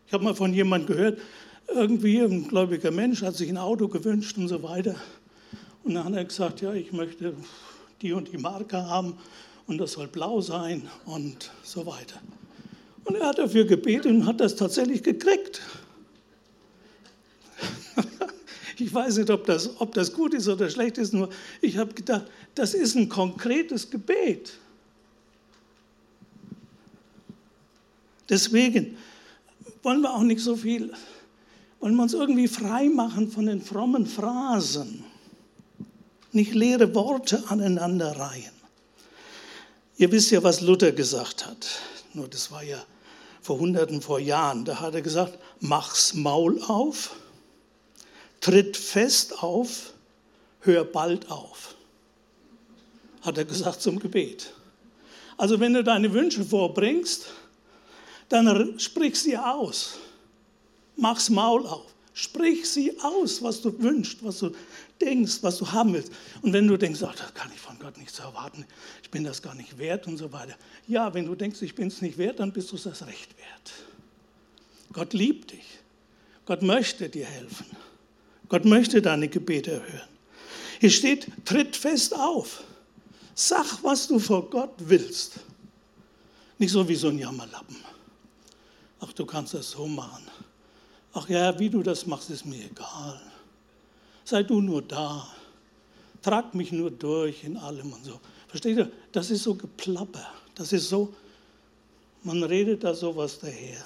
Ich 0.07 0.13
habe 0.13 0.25
mal 0.25 0.35
von 0.35 0.53
jemandem 0.53 0.95
gehört, 0.95 1.21
irgendwie 1.69 2.21
ein 2.21 2.49
gläubiger 2.49 2.91
Mensch 2.91 3.23
hat 3.23 3.37
sich 3.37 3.49
ein 3.49 3.59
Auto 3.59 3.89
gewünscht 3.89 4.37
und 4.39 4.49
so 4.49 4.63
weiter. 4.63 4.97
Und 5.85 5.95
dann 5.95 6.05
hat 6.05 6.15
er 6.15 6.25
gesagt, 6.25 6.61
ja, 6.61 6.73
ich 6.73 6.93
möchte 6.93 7.35
die 8.01 8.13
und 8.13 8.33
die 8.33 8.39
Marke 8.39 8.87
haben 8.87 9.19
und 9.67 9.79
das 9.79 9.93
soll 9.93 10.09
blau 10.09 10.41
sein 10.41 10.89
und 11.05 11.51
so 11.63 11.87
weiter. 11.87 12.21
Und 13.05 13.17
er 13.17 13.29
hat 13.29 13.39
dafür 13.39 13.65
gebetet 13.65 14.07
und 14.07 14.27
hat 14.27 14.41
das 14.41 14.57
tatsächlich 14.57 15.03
gekriegt. 15.03 15.63
Ich 18.79 18.93
weiß 18.93 19.19
nicht, 19.19 19.31
ob 19.31 19.47
das, 19.47 19.81
ob 19.81 19.95
das 19.95 20.13
gut 20.13 20.35
ist 20.35 20.49
oder 20.49 20.71
schlecht 20.71 20.99
ist, 20.99 21.13
nur 21.13 21.29
ich 21.61 21.77
habe 21.77 21.95
gedacht, 21.95 22.27
das 22.55 22.75
ist 22.75 22.95
ein 22.95 23.09
konkretes 23.09 23.91
Gebet. 23.91 24.53
Deswegen 28.29 28.97
wollen 29.83 30.01
wir 30.01 30.15
auch 30.15 30.23
nicht 30.23 30.41
so 30.41 30.55
viel 30.57 30.93
wollen 31.81 31.95
wir 31.95 32.03
uns 32.03 32.15
irgendwie 32.15 32.49
frei 32.49 32.89
machen 32.89 33.31
von 33.31 33.47
den 33.47 33.63
frommen 33.63 34.07
Phrasen, 34.07 35.05
nicht 36.33 36.55
leere 36.55 36.95
Worte 36.95 37.43
aneinander 37.49 38.17
reihen. 38.19 38.53
Ihr 39.97 40.11
wisst 40.13 40.31
ja, 40.31 40.43
was 40.43 40.61
Luther 40.61 40.93
gesagt 40.93 41.47
hat. 41.47 41.67
Nur 42.15 42.29
das 42.29 42.51
war 42.51 42.63
ja 42.63 42.79
vor 43.43 43.59
Hunderten, 43.59 44.01
vor 44.01 44.21
Jahren. 44.21 44.65
Da 44.65 44.81
hat 44.81 44.95
er 44.95 45.03
gesagt, 45.03 45.39
mach's 45.61 46.15
Maul 46.15 46.61
auf, 46.63 47.17
tritt 48.41 48.77
fest 48.77 49.43
auf, 49.43 49.93
hör 50.61 50.85
bald 50.85 51.31
auf. 51.31 51.75
Hat 53.23 53.39
er 53.39 53.45
gesagt 53.45 53.83
zum 53.83 53.99
Gebet. 53.99 54.53
Also 55.37 55.61
wenn 55.61 55.75
du 55.75 55.85
deine 55.85 56.13
Wünsche 56.13 56.45
vorbringst, 56.45 57.27
dann 58.29 58.79
sprich 58.79 59.19
sie 59.21 59.37
aus 59.37 59.99
mach's 60.99 61.31
Maul 61.31 61.67
auf. 61.67 61.95
Sprich 62.13 62.69
sie 62.69 62.99
aus, 63.01 63.41
was 63.43 63.63
du 63.63 63.81
wünschst, 63.81 64.25
was 64.25 64.41
du 64.41 64.51
denkst, 65.01 65.39
was 65.41 65.59
du 65.59 65.71
haben 65.71 65.95
willst. 65.95 66.13
Und 66.43 66.53
wenn 66.53 66.67
du 66.67 66.77
denkst, 66.77 67.01
ach, 67.05 67.15
das 67.15 67.33
kann 67.33 67.51
ich 67.55 67.61
von 67.61 67.79
Gott 67.79 67.97
nicht 67.97 68.13
so 68.13 68.25
erwarten, 68.25 68.67
ich 69.03 69.11
bin 69.11 69.23
das 69.23 69.41
gar 69.41 69.55
nicht 69.55 69.79
wert 69.79 70.09
und 70.09 70.17
so 70.17 70.33
weiter. 70.33 70.57
Ja, 70.89 71.15
wenn 71.15 71.27
du 71.27 71.37
denkst, 71.37 71.63
ich 71.63 71.77
bin 71.77 71.89
es 71.89 72.03
nicht 72.03 72.19
wert, 72.19 72.41
dann 72.41 72.53
bist 72.53 72.73
du 72.73 72.77
es 72.77 72.83
das 72.83 73.07
Recht 73.07 73.39
wert. 73.39 73.73
Gott 74.93 75.13
liebt 75.13 75.53
dich. 75.53 75.79
Gott 76.45 76.63
möchte 76.63 77.09
dir 77.09 77.27
helfen. 77.27 77.67
Gott 78.49 78.65
möchte 78.65 79.03
deine 79.03 79.29
Gebete 79.29 79.73
erhören. 79.73 80.09
Hier 80.81 80.91
steht, 80.91 81.27
tritt 81.45 81.77
fest 81.77 82.15
auf. 82.15 82.63
Sag, 83.35 83.83
was 83.83 84.09
du 84.09 84.19
vor 84.19 84.49
Gott 84.49 84.75
willst. 84.79 85.41
Nicht 86.59 86.73
so 86.73 86.89
wie 86.89 86.95
so 86.95 87.09
ein 87.09 87.19
Jammerlappen. 87.19 87.77
Ach, 89.01 89.13
du 89.13 89.25
kannst 89.25 89.55
das 89.55 89.71
so 89.71 89.87
machen. 89.87 90.25
Ach 91.13 91.29
ja, 91.29 91.59
wie 91.59 91.71
du 91.71 91.83
das 91.83 92.07
machst, 92.07 92.31
ist 92.31 92.47
mir 92.47 92.65
egal. 92.65 93.21
Sei 94.25 94.43
du 94.43 94.61
nur 94.61 94.83
da. 94.83 95.27
Trag 96.23 96.55
mich 96.55 96.73
nur 96.73 96.91
durch 96.91 97.45
in 97.45 97.57
allem 97.57 97.93
und 97.93 98.05
so. 98.05 98.21
Versteht 98.49 98.77
ihr? 98.77 98.91
Das 99.13 99.31
ist 99.31 99.45
so 99.45 99.55
Geplapper. 99.55 100.27
Das 100.55 100.73
ist 100.73 100.89
so, 100.89 101.15
man 102.25 102.43
redet 102.43 102.83
da 102.83 102.95
sowas 102.95 103.39
daher. 103.39 103.83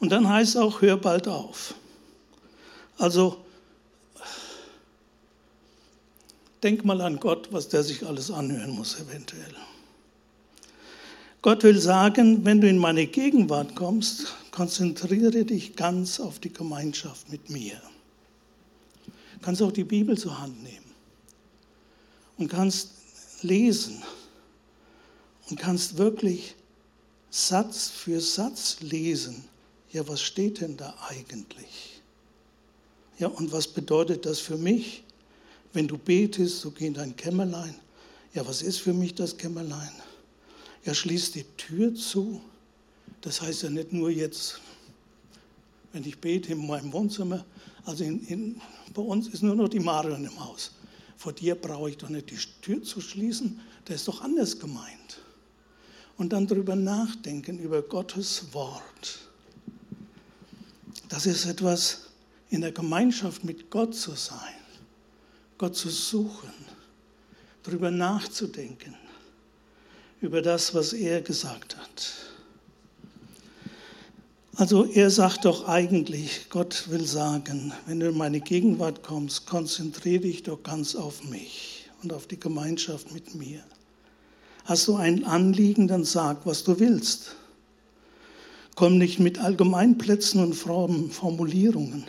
Und 0.00 0.10
dann 0.10 0.28
heißt 0.28 0.50
es 0.50 0.56
auch, 0.56 0.80
hör 0.80 0.96
bald 0.96 1.28
auf. 1.28 1.74
Also, 2.98 3.44
denk 6.62 6.84
mal 6.84 7.00
an 7.00 7.20
Gott, 7.20 7.52
was 7.52 7.68
der 7.68 7.82
sich 7.82 8.06
alles 8.06 8.30
anhören 8.30 8.70
muss, 8.70 8.98
eventuell. 8.98 9.54
Gott 11.42 11.62
will 11.62 11.78
sagen, 11.78 12.44
wenn 12.44 12.60
du 12.60 12.68
in 12.68 12.78
meine 12.78 13.06
Gegenwart 13.06 13.76
kommst, 13.76 14.34
konzentriere 14.50 15.44
dich 15.44 15.76
ganz 15.76 16.18
auf 16.18 16.38
die 16.40 16.52
Gemeinschaft 16.52 17.30
mit 17.30 17.50
mir. 17.50 17.80
Du 19.04 19.40
kannst 19.42 19.62
auch 19.62 19.70
die 19.70 19.84
Bibel 19.84 20.18
zur 20.18 20.40
Hand 20.40 20.60
nehmen 20.62 20.90
und 22.38 22.48
kannst 22.48 22.90
lesen 23.42 24.02
und 25.48 25.60
kannst 25.60 25.98
wirklich 25.98 26.56
Satz 27.30 27.90
für 27.90 28.20
Satz 28.20 28.78
lesen. 28.80 29.44
Ja, 29.92 30.08
was 30.08 30.22
steht 30.22 30.62
denn 30.62 30.76
da 30.76 30.94
eigentlich? 31.08 31.95
Ja, 33.18 33.28
und 33.28 33.52
was 33.52 33.66
bedeutet 33.66 34.26
das 34.26 34.40
für 34.40 34.56
mich? 34.56 35.02
Wenn 35.72 35.88
du 35.88 35.96
betest, 35.96 36.60
so 36.60 36.70
geh 36.70 36.86
in 36.86 36.94
dein 36.94 37.16
Kämmerlein. 37.16 37.74
Ja, 38.34 38.46
was 38.46 38.62
ist 38.62 38.78
für 38.78 38.92
mich 38.92 39.14
das 39.14 39.36
Kämmerlein? 39.36 39.90
Er 40.84 40.94
schließt 40.94 41.34
die 41.34 41.44
Tür 41.56 41.94
zu. 41.94 42.40
Das 43.22 43.40
heißt 43.40 43.62
ja 43.62 43.70
nicht 43.70 43.92
nur 43.92 44.10
jetzt, 44.10 44.60
wenn 45.92 46.04
ich 46.04 46.18
bete 46.18 46.52
in 46.52 46.66
meinem 46.66 46.92
Wohnzimmer, 46.92 47.44
also 47.84 48.04
in, 48.04 48.24
in, 48.26 48.60
bei 48.92 49.02
uns 49.02 49.28
ist 49.28 49.42
nur 49.42 49.54
noch 49.54 49.68
die 49.68 49.80
Marion 49.80 50.24
im 50.24 50.44
Haus. 50.44 50.72
Vor 51.16 51.32
dir 51.32 51.54
brauche 51.54 51.90
ich 51.90 51.96
doch 51.96 52.08
nicht 52.08 52.30
die 52.30 52.38
Tür 52.60 52.82
zu 52.82 53.00
schließen, 53.00 53.60
das 53.86 53.96
ist 53.96 54.08
doch 54.08 54.20
anders 54.20 54.58
gemeint. 54.58 55.20
Und 56.18 56.32
dann 56.32 56.46
darüber 56.46 56.76
nachdenken, 56.76 57.58
über 57.58 57.82
Gottes 57.82 58.44
Wort. 58.52 59.18
Das 61.08 61.26
ist 61.26 61.46
etwas, 61.46 62.05
in 62.50 62.60
der 62.60 62.72
Gemeinschaft 62.72 63.44
mit 63.44 63.70
Gott 63.70 63.94
zu 63.94 64.12
sein, 64.12 64.38
Gott 65.58 65.76
zu 65.76 65.88
suchen, 65.88 66.52
darüber 67.62 67.90
nachzudenken 67.90 68.94
über 70.20 70.42
das, 70.42 70.74
was 70.74 70.92
er 70.92 71.20
gesagt 71.20 71.76
hat. 71.76 72.12
Also 74.56 74.86
er 74.86 75.10
sagt 75.10 75.44
doch 75.44 75.68
eigentlich, 75.68 76.48
Gott 76.48 76.88
will 76.88 77.04
sagen, 77.04 77.74
wenn 77.86 78.00
du 78.00 78.08
in 78.08 78.16
meine 78.16 78.40
Gegenwart 78.40 79.02
kommst, 79.02 79.46
konzentriere 79.46 80.22
dich 80.22 80.44
doch 80.44 80.62
ganz 80.62 80.94
auf 80.94 81.24
mich. 81.24 81.76
und 82.02 82.12
auf 82.12 82.26
die 82.26 82.38
Gemeinschaft 82.38 83.12
mit 83.12 83.34
mir. 83.34 83.62
Hast 84.64 84.86
du 84.86 84.96
ein 84.96 85.24
Anliegen, 85.24 85.88
dann 85.88 86.04
sag, 86.04 86.44
was 86.46 86.62
du 86.62 86.78
willst. 86.78 87.36
Komm 88.74 88.98
nicht 88.98 89.18
mit 89.18 89.38
Allgemeinplätzen 89.38 90.42
und 90.42 90.54
frommen 90.54 91.10
Formulierungen. 91.10 92.04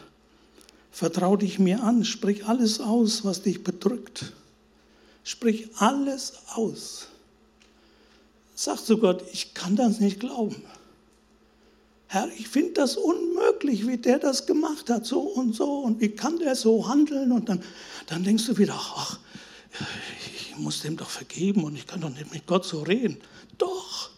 Vertrau 0.97 1.35
dich 1.35 1.59
mir 1.59 1.83
an, 1.83 2.03
sprich 2.03 2.47
alles 2.47 2.79
aus, 2.79 3.23
was 3.23 3.43
dich 3.43 3.63
bedrückt. 3.63 4.33
Sprich 5.23 5.69
alles 5.75 6.33
aus. 6.55 7.09
Sag 8.55 8.83
zu 8.83 8.97
Gott, 8.97 9.23
ich 9.31 9.53
kann 9.53 9.75
das 9.75 9.99
nicht 9.99 10.19
glauben. 10.19 10.63
Herr, 12.07 12.27
ich 12.35 12.47
finde 12.47 12.73
das 12.73 12.97
unmöglich, 12.97 13.85
wie 13.85 13.97
der 13.97 14.17
das 14.17 14.47
gemacht 14.47 14.89
hat, 14.89 15.05
so 15.05 15.19
und 15.19 15.53
so. 15.53 15.81
Und 15.81 16.01
wie 16.01 16.09
kann 16.09 16.39
der 16.39 16.55
so 16.55 16.87
handeln? 16.87 17.31
Und 17.31 17.47
dann, 17.47 17.61
dann 18.07 18.23
denkst 18.23 18.47
du 18.47 18.57
wieder, 18.57 18.73
ach, 18.73 19.19
ich 20.35 20.57
muss 20.57 20.81
dem 20.81 20.97
doch 20.97 21.11
vergeben 21.11 21.63
und 21.63 21.75
ich 21.75 21.85
kann 21.85 22.01
doch 22.01 22.09
nicht 22.09 22.33
mit 22.33 22.47
Gott 22.47 22.65
so 22.65 22.81
reden. 22.81 23.21
Doch, 23.59 24.09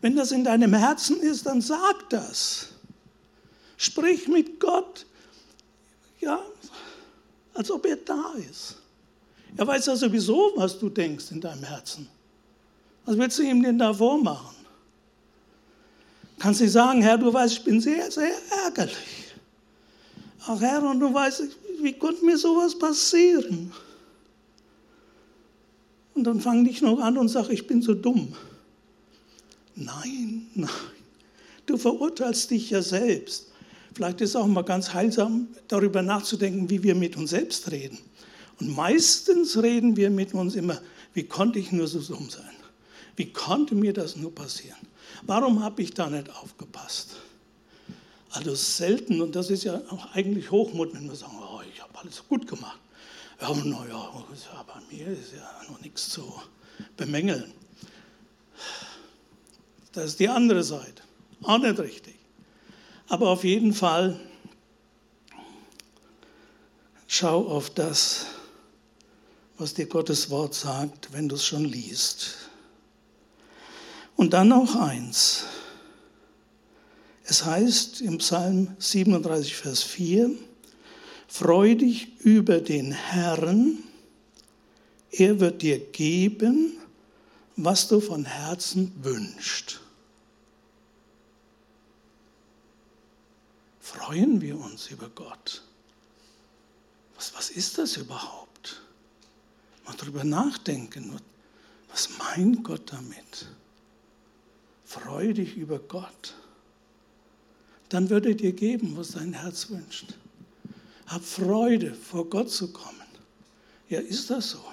wenn 0.00 0.16
das 0.16 0.32
in 0.32 0.44
deinem 0.44 0.72
Herzen 0.72 1.20
ist, 1.20 1.44
dann 1.44 1.60
sag 1.60 2.08
das. 2.08 2.68
Sprich 3.76 4.28
mit 4.28 4.60
Gott, 4.60 5.04
ja, 6.26 6.40
als 7.54 7.70
ob 7.70 7.86
er 7.86 7.96
da 7.96 8.34
ist. 8.50 8.76
Er 9.56 9.66
weiß 9.66 9.86
ja 9.86 9.96
sowieso, 9.96 10.52
was 10.56 10.78
du 10.78 10.88
denkst 10.90 11.30
in 11.30 11.40
deinem 11.40 11.62
Herzen. 11.62 12.08
Was 13.04 13.16
willst 13.16 13.38
du 13.38 13.42
ihm 13.42 13.62
denn 13.62 13.78
da 13.78 13.94
vormachen? 13.94 14.56
Kannst 16.38 16.60
du 16.60 16.68
sagen, 16.68 17.00
Herr, 17.00 17.16
du 17.16 17.32
weißt, 17.32 17.54
ich 17.54 17.64
bin 17.64 17.80
sehr, 17.80 18.10
sehr 18.10 18.34
ärgerlich. 18.64 19.34
Ach 20.46 20.60
Herr, 20.60 20.82
und 20.82 21.00
du 21.00 21.12
weißt, 21.12 21.44
wie 21.80 21.92
konnte 21.94 22.24
mir 22.24 22.36
sowas 22.36 22.78
passieren? 22.78 23.72
Und 26.14 26.24
dann 26.24 26.40
fang 26.40 26.62
nicht 26.62 26.82
noch 26.82 26.98
an 27.00 27.16
und 27.16 27.28
sag, 27.28 27.48
ich 27.50 27.66
bin 27.66 27.80
so 27.80 27.94
dumm. 27.94 28.34
Nein, 29.74 30.46
nein. 30.54 30.70
Du 31.66 31.76
verurteilst 31.76 32.50
dich 32.50 32.70
ja 32.70 32.82
selbst. 32.82 33.48
Vielleicht 33.96 34.20
ist 34.20 34.30
es 34.30 34.36
auch 34.36 34.46
mal 34.46 34.60
ganz 34.60 34.92
heilsam, 34.92 35.48
darüber 35.68 36.02
nachzudenken, 36.02 36.68
wie 36.68 36.82
wir 36.82 36.94
mit 36.94 37.16
uns 37.16 37.30
selbst 37.30 37.70
reden. 37.70 37.98
Und 38.60 38.76
meistens 38.76 39.56
reden 39.56 39.96
wir 39.96 40.10
mit 40.10 40.34
uns 40.34 40.54
immer, 40.54 40.82
wie 41.14 41.22
konnte 41.22 41.58
ich 41.58 41.72
nur 41.72 41.86
so 41.86 42.00
dumm 42.00 42.28
sein? 42.28 42.44
Wie 43.16 43.32
konnte 43.32 43.74
mir 43.74 43.94
das 43.94 44.14
nur 44.16 44.34
passieren? 44.34 44.76
Warum 45.22 45.64
habe 45.64 45.80
ich 45.80 45.94
da 45.94 46.10
nicht 46.10 46.28
aufgepasst? 46.28 47.16
Also 48.28 48.54
selten, 48.54 49.22
und 49.22 49.34
das 49.34 49.48
ist 49.48 49.64
ja 49.64 49.80
auch 49.88 50.12
eigentlich 50.12 50.50
Hochmut, 50.50 50.92
wenn 50.92 51.08
wir 51.08 51.16
sagen, 51.16 51.38
oh, 51.40 51.62
ich 51.72 51.82
habe 51.82 51.98
alles 51.98 52.22
gut 52.28 52.46
gemacht. 52.46 52.78
Ja, 53.40 53.48
naja, 53.54 54.26
bei 54.66 54.94
mir 54.94 55.06
ist 55.06 55.32
ja 55.32 55.72
noch 55.72 55.80
nichts 55.80 56.10
zu 56.10 56.34
bemängeln. 56.98 57.50
Das 59.92 60.04
ist 60.04 60.20
die 60.20 60.28
andere 60.28 60.62
Seite. 60.62 61.02
Auch 61.44 61.56
nicht 61.56 61.78
richtig. 61.78 62.15
Aber 63.08 63.30
auf 63.30 63.44
jeden 63.44 63.72
Fall 63.72 64.18
schau 67.06 67.46
auf 67.46 67.70
das, 67.70 68.26
was 69.58 69.74
dir 69.74 69.86
Gottes 69.86 70.30
Wort 70.30 70.54
sagt, 70.54 71.12
wenn 71.12 71.28
du 71.28 71.36
es 71.36 71.46
schon 71.46 71.64
liest. 71.64 72.36
Und 74.16 74.32
dann 74.32 74.48
noch 74.48 74.74
eins. 74.74 75.44
Es 77.24 77.44
heißt 77.44 78.00
im 78.00 78.18
Psalm 78.18 78.76
37, 78.78 79.54
Vers 79.54 79.82
4, 79.82 80.30
Freu 81.28 81.74
dich 81.74 82.20
über 82.20 82.60
den 82.60 82.92
Herrn, 82.92 83.78
er 85.10 85.40
wird 85.40 85.62
dir 85.62 85.78
geben, 85.78 86.72
was 87.56 87.88
du 87.88 88.00
von 88.00 88.24
Herzen 88.24 88.92
wünschst. 89.02 89.80
Freuen 93.96 94.42
wir 94.42 94.60
uns 94.60 94.90
über 94.90 95.08
Gott? 95.08 95.62
Was, 97.16 97.34
was 97.34 97.48
ist 97.48 97.78
das 97.78 97.96
überhaupt? 97.96 98.82
Mal 99.86 99.96
drüber 99.96 100.22
nachdenken. 100.22 101.18
Was 101.88 102.10
meint 102.18 102.62
Gott 102.62 102.92
damit? 102.92 103.48
Freu 104.84 105.32
dich 105.32 105.56
über 105.56 105.78
Gott. 105.78 106.34
Dann 107.88 108.10
wird 108.10 108.26
er 108.26 108.34
dir 108.34 108.52
geben, 108.52 108.98
was 108.98 109.12
dein 109.12 109.32
Herz 109.32 109.70
wünscht. 109.70 110.14
Hab 111.06 111.24
Freude, 111.24 111.94
vor 111.94 112.28
Gott 112.28 112.50
zu 112.50 112.72
kommen. 112.72 113.00
Ja, 113.88 114.00
ist 114.00 114.28
das 114.28 114.50
so? 114.50 114.64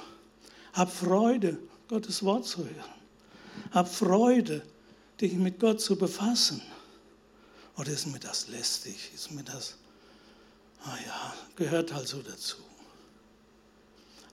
Hab 0.74 0.92
Freude, 0.92 1.58
Gottes 1.88 2.24
Wort 2.24 2.46
zu 2.46 2.66
hören. 2.66 2.94
Hab 3.72 3.88
Freude, 3.88 4.64
dich 5.22 5.34
mit 5.34 5.62
Gott 5.62 5.80
zu 5.80 5.96
befassen. 5.96 6.62
Oder 7.78 7.92
ist 7.92 8.08
mir 8.08 8.20
das 8.20 8.48
lästig? 8.50 9.12
Ist 9.16 9.32
mir 9.32 9.44
das, 9.44 9.76
ah 10.84 10.98
ja, 11.06 11.34
gehört 11.56 11.92
also 11.94 12.22
dazu. 12.22 12.58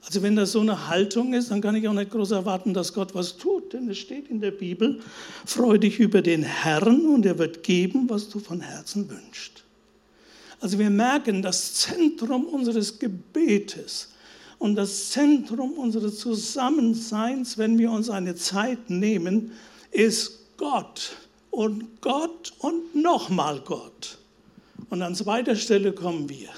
Also 0.05 0.23
wenn 0.23 0.35
das 0.35 0.51
so 0.51 0.61
eine 0.61 0.87
Haltung 0.87 1.33
ist, 1.33 1.51
dann 1.51 1.61
kann 1.61 1.75
ich 1.75 1.87
auch 1.87 1.93
nicht 1.93 2.11
groß 2.11 2.31
erwarten, 2.31 2.73
dass 2.73 2.93
Gott 2.93 3.13
was 3.13 3.37
tut, 3.37 3.73
denn 3.73 3.89
es 3.89 3.99
steht 3.99 4.29
in 4.29 4.41
der 4.41 4.51
Bibel, 4.51 4.99
freu 5.45 5.77
dich 5.77 5.99
über 5.99 6.21
den 6.21 6.43
Herrn 6.43 7.05
und 7.05 7.25
er 7.25 7.37
wird 7.37 7.63
geben, 7.63 8.09
was 8.09 8.29
du 8.29 8.39
von 8.39 8.61
Herzen 8.61 9.09
wünschst. 9.09 9.63
Also 10.59 10.77
wir 10.79 10.89
merken, 10.89 11.41
das 11.41 11.73
Zentrum 11.75 12.45
unseres 12.45 12.99
Gebetes 12.99 14.09
und 14.59 14.75
das 14.75 15.09
Zentrum 15.09 15.73
unseres 15.73 16.19
Zusammenseins, 16.19 17.57
wenn 17.57 17.77
wir 17.77 17.91
uns 17.91 18.09
eine 18.09 18.35
Zeit 18.35 18.89
nehmen, 18.89 19.51
ist 19.91 20.39
Gott 20.57 21.13
und 21.51 22.01
Gott 22.01 22.30
und 22.59 22.95
nochmal 22.95 23.61
Gott. 23.61 24.17
Und 24.89 25.01
an 25.01 25.15
zweiter 25.15 25.55
Stelle 25.55 25.93
kommen 25.93 26.27
wir. 26.29 26.49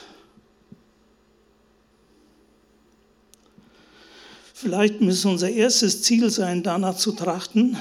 Vielleicht 4.54 5.02
müsste 5.02 5.28
unser 5.28 5.50
erstes 5.50 6.04
Ziel 6.04 6.30
sein, 6.30 6.64
danach 6.64 6.96
zu 6.96 7.12
trachten, 7.12 7.76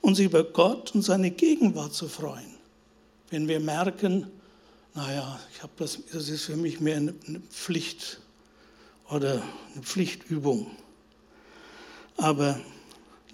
uns 0.00 0.18
über 0.18 0.44
Gott 0.44 0.94
und 0.94 1.02
seine 1.02 1.30
Gegenwart 1.30 1.92
zu 1.92 2.08
freuen. 2.08 2.54
Wenn 3.28 3.46
wir 3.46 3.60
merken, 3.60 4.26
naja, 4.94 5.38
ich 5.54 5.62
habe 5.62 5.72
das, 5.76 5.98
das 6.10 6.28
ist 6.30 6.44
für 6.44 6.56
mich 6.56 6.80
mehr 6.80 6.96
eine 6.96 7.14
Pflicht 7.50 8.20
oder 9.10 9.42
eine 9.74 9.82
Pflichtübung. 9.82 10.70
Aber 12.16 12.58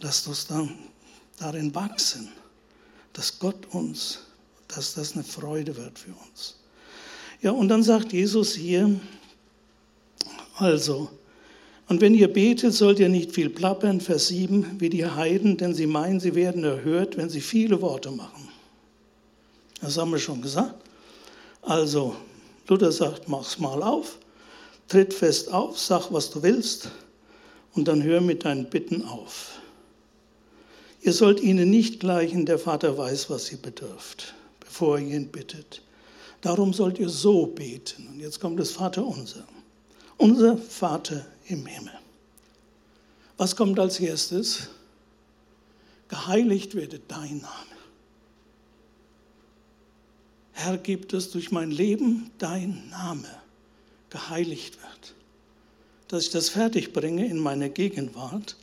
lasst 0.00 0.26
uns 0.26 0.46
dann 0.46 0.76
darin 1.38 1.74
wachsen, 1.74 2.30
dass 3.16 3.38
Gott 3.38 3.66
uns, 3.72 4.18
dass 4.68 4.94
das 4.94 5.14
eine 5.14 5.24
Freude 5.24 5.74
wird 5.76 5.98
für 5.98 6.12
uns. 6.28 6.56
Ja, 7.40 7.50
und 7.50 7.68
dann 7.68 7.82
sagt 7.82 8.12
Jesus 8.12 8.54
hier, 8.54 9.00
also, 10.58 11.08
und 11.88 12.02
wenn 12.02 12.14
ihr 12.14 12.30
betet, 12.30 12.74
sollt 12.74 12.98
ihr 12.98 13.08
nicht 13.08 13.32
viel 13.32 13.48
plappern, 13.48 14.02
Vers 14.02 14.28
7, 14.28 14.80
wie 14.80 14.90
die 14.90 15.06
Heiden, 15.06 15.56
denn 15.56 15.74
sie 15.74 15.86
meinen, 15.86 16.20
sie 16.20 16.34
werden 16.34 16.62
erhört, 16.62 17.16
wenn 17.16 17.30
sie 17.30 17.40
viele 17.40 17.80
Worte 17.80 18.10
machen. 18.10 18.48
Das 19.80 19.96
haben 19.96 20.10
wir 20.10 20.18
schon 20.18 20.42
gesagt. 20.42 20.74
Also, 21.62 22.16
Luther 22.68 22.92
sagt, 22.92 23.28
mach's 23.28 23.58
mal 23.58 23.82
auf, 23.82 24.18
tritt 24.88 25.14
fest 25.14 25.50
auf, 25.52 25.78
sag, 25.78 26.12
was 26.12 26.30
du 26.30 26.42
willst 26.42 26.90
und 27.74 27.88
dann 27.88 28.02
hör 28.02 28.20
mit 28.20 28.44
deinen 28.44 28.68
Bitten 28.68 29.02
auf. 29.06 29.58
Ihr 31.06 31.12
sollt 31.12 31.38
ihnen 31.38 31.70
nicht 31.70 32.00
gleichen, 32.00 32.46
der 32.46 32.58
Vater 32.58 32.98
weiß, 32.98 33.30
was 33.30 33.46
sie 33.46 33.54
bedürft, 33.54 34.34
bevor 34.58 34.98
ihr 34.98 35.14
ihn 35.14 35.28
bittet. 35.28 35.80
Darum 36.40 36.72
sollt 36.72 36.98
ihr 36.98 37.08
so 37.08 37.46
beten. 37.46 38.08
Und 38.08 38.18
jetzt 38.18 38.40
kommt 38.40 38.58
das 38.58 38.72
Vater 38.72 39.06
unser. 39.06 39.46
Unser 40.16 40.58
Vater 40.58 41.24
im 41.46 41.64
Himmel. 41.64 41.92
Was 43.36 43.54
kommt 43.54 43.78
als 43.78 44.00
erstes? 44.00 44.68
Geheiligt 46.08 46.74
werde 46.74 47.00
dein 47.06 47.38
Name. 47.38 47.76
Herr, 50.54 50.76
gib 50.76 51.08
dass 51.10 51.30
durch 51.30 51.52
mein 51.52 51.70
Leben 51.70 52.32
dein 52.38 52.88
Name 52.90 53.28
geheiligt 54.10 54.76
wird. 54.82 55.14
Dass 56.08 56.24
ich 56.24 56.30
das 56.30 56.48
fertig 56.48 56.92
bringe 56.92 57.26
in 57.26 57.38
meiner 57.38 57.68
Gegenwart, 57.68 58.56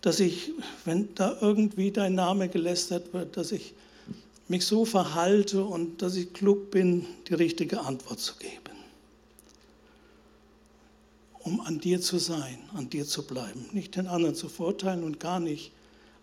dass 0.00 0.20
ich, 0.20 0.52
wenn 0.84 1.14
da 1.14 1.36
irgendwie 1.40 1.90
dein 1.90 2.14
Name 2.14 2.48
gelästert 2.48 3.12
wird, 3.12 3.36
dass 3.36 3.52
ich 3.52 3.74
mich 4.46 4.64
so 4.64 4.84
verhalte 4.84 5.64
und 5.64 6.00
dass 6.02 6.16
ich 6.16 6.32
klug 6.32 6.70
bin, 6.70 7.04
die 7.28 7.34
richtige 7.34 7.80
Antwort 7.80 8.20
zu 8.20 8.34
geben 8.36 8.68
um 11.48 11.62
an 11.62 11.80
dir 11.80 12.00
zu 12.00 12.18
sein, 12.18 12.58
an 12.74 12.90
dir 12.90 13.06
zu 13.06 13.22
bleiben. 13.26 13.64
Nicht 13.72 13.96
den 13.96 14.06
anderen 14.06 14.34
zu 14.34 14.50
verurteilen 14.50 15.02
und 15.02 15.18
gar 15.18 15.40
nicht, 15.40 15.72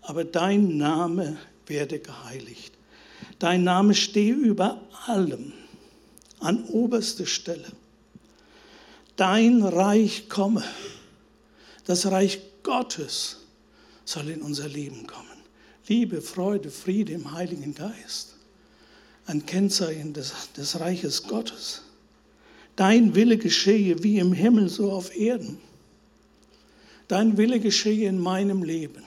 aber 0.02 0.24
dein 0.24 0.78
Name 0.78 1.38
werde 1.66 1.98
geheiligt. 1.98 2.74
Dein 3.40 3.64
Name 3.64 3.96
stehe 3.96 4.36
über 4.36 4.80
allem, 5.08 5.52
an 6.40 6.66
oberster 6.66 7.26
Stelle. 7.26 7.66
Dein 9.16 9.64
Reich 9.64 10.30
komme. 10.30 10.64
Das 11.86 12.06
Reich 12.06 12.42
Gottes 12.62 13.38
soll 14.06 14.30
in 14.30 14.42
unser 14.42 14.70
Leben 14.70 15.08
kommen. 15.08 15.28
Liebe, 15.88 16.22
Freude, 16.22 16.72
Friede 16.72 17.14
im 17.14 17.32
Heiligen 17.32 17.76
Geist. 17.76 18.36
Ein 19.26 19.46
Kennzeichen 19.46 20.14
des, 20.14 20.34
des 20.56 20.80
Reiches 20.80 21.24
Gottes. 21.24 21.82
Dein 22.76 23.16
Wille 23.16 23.38
geschehe 23.38 24.04
wie 24.04 24.20
im 24.20 24.34
Himmel, 24.34 24.70
so 24.70 24.92
auf 24.92 25.16
Erden. 25.16 25.58
Dein 27.08 27.38
Wille 27.38 27.60
geschehe 27.60 28.08
in 28.08 28.20
meinem 28.20 28.64
Leben. 28.64 29.04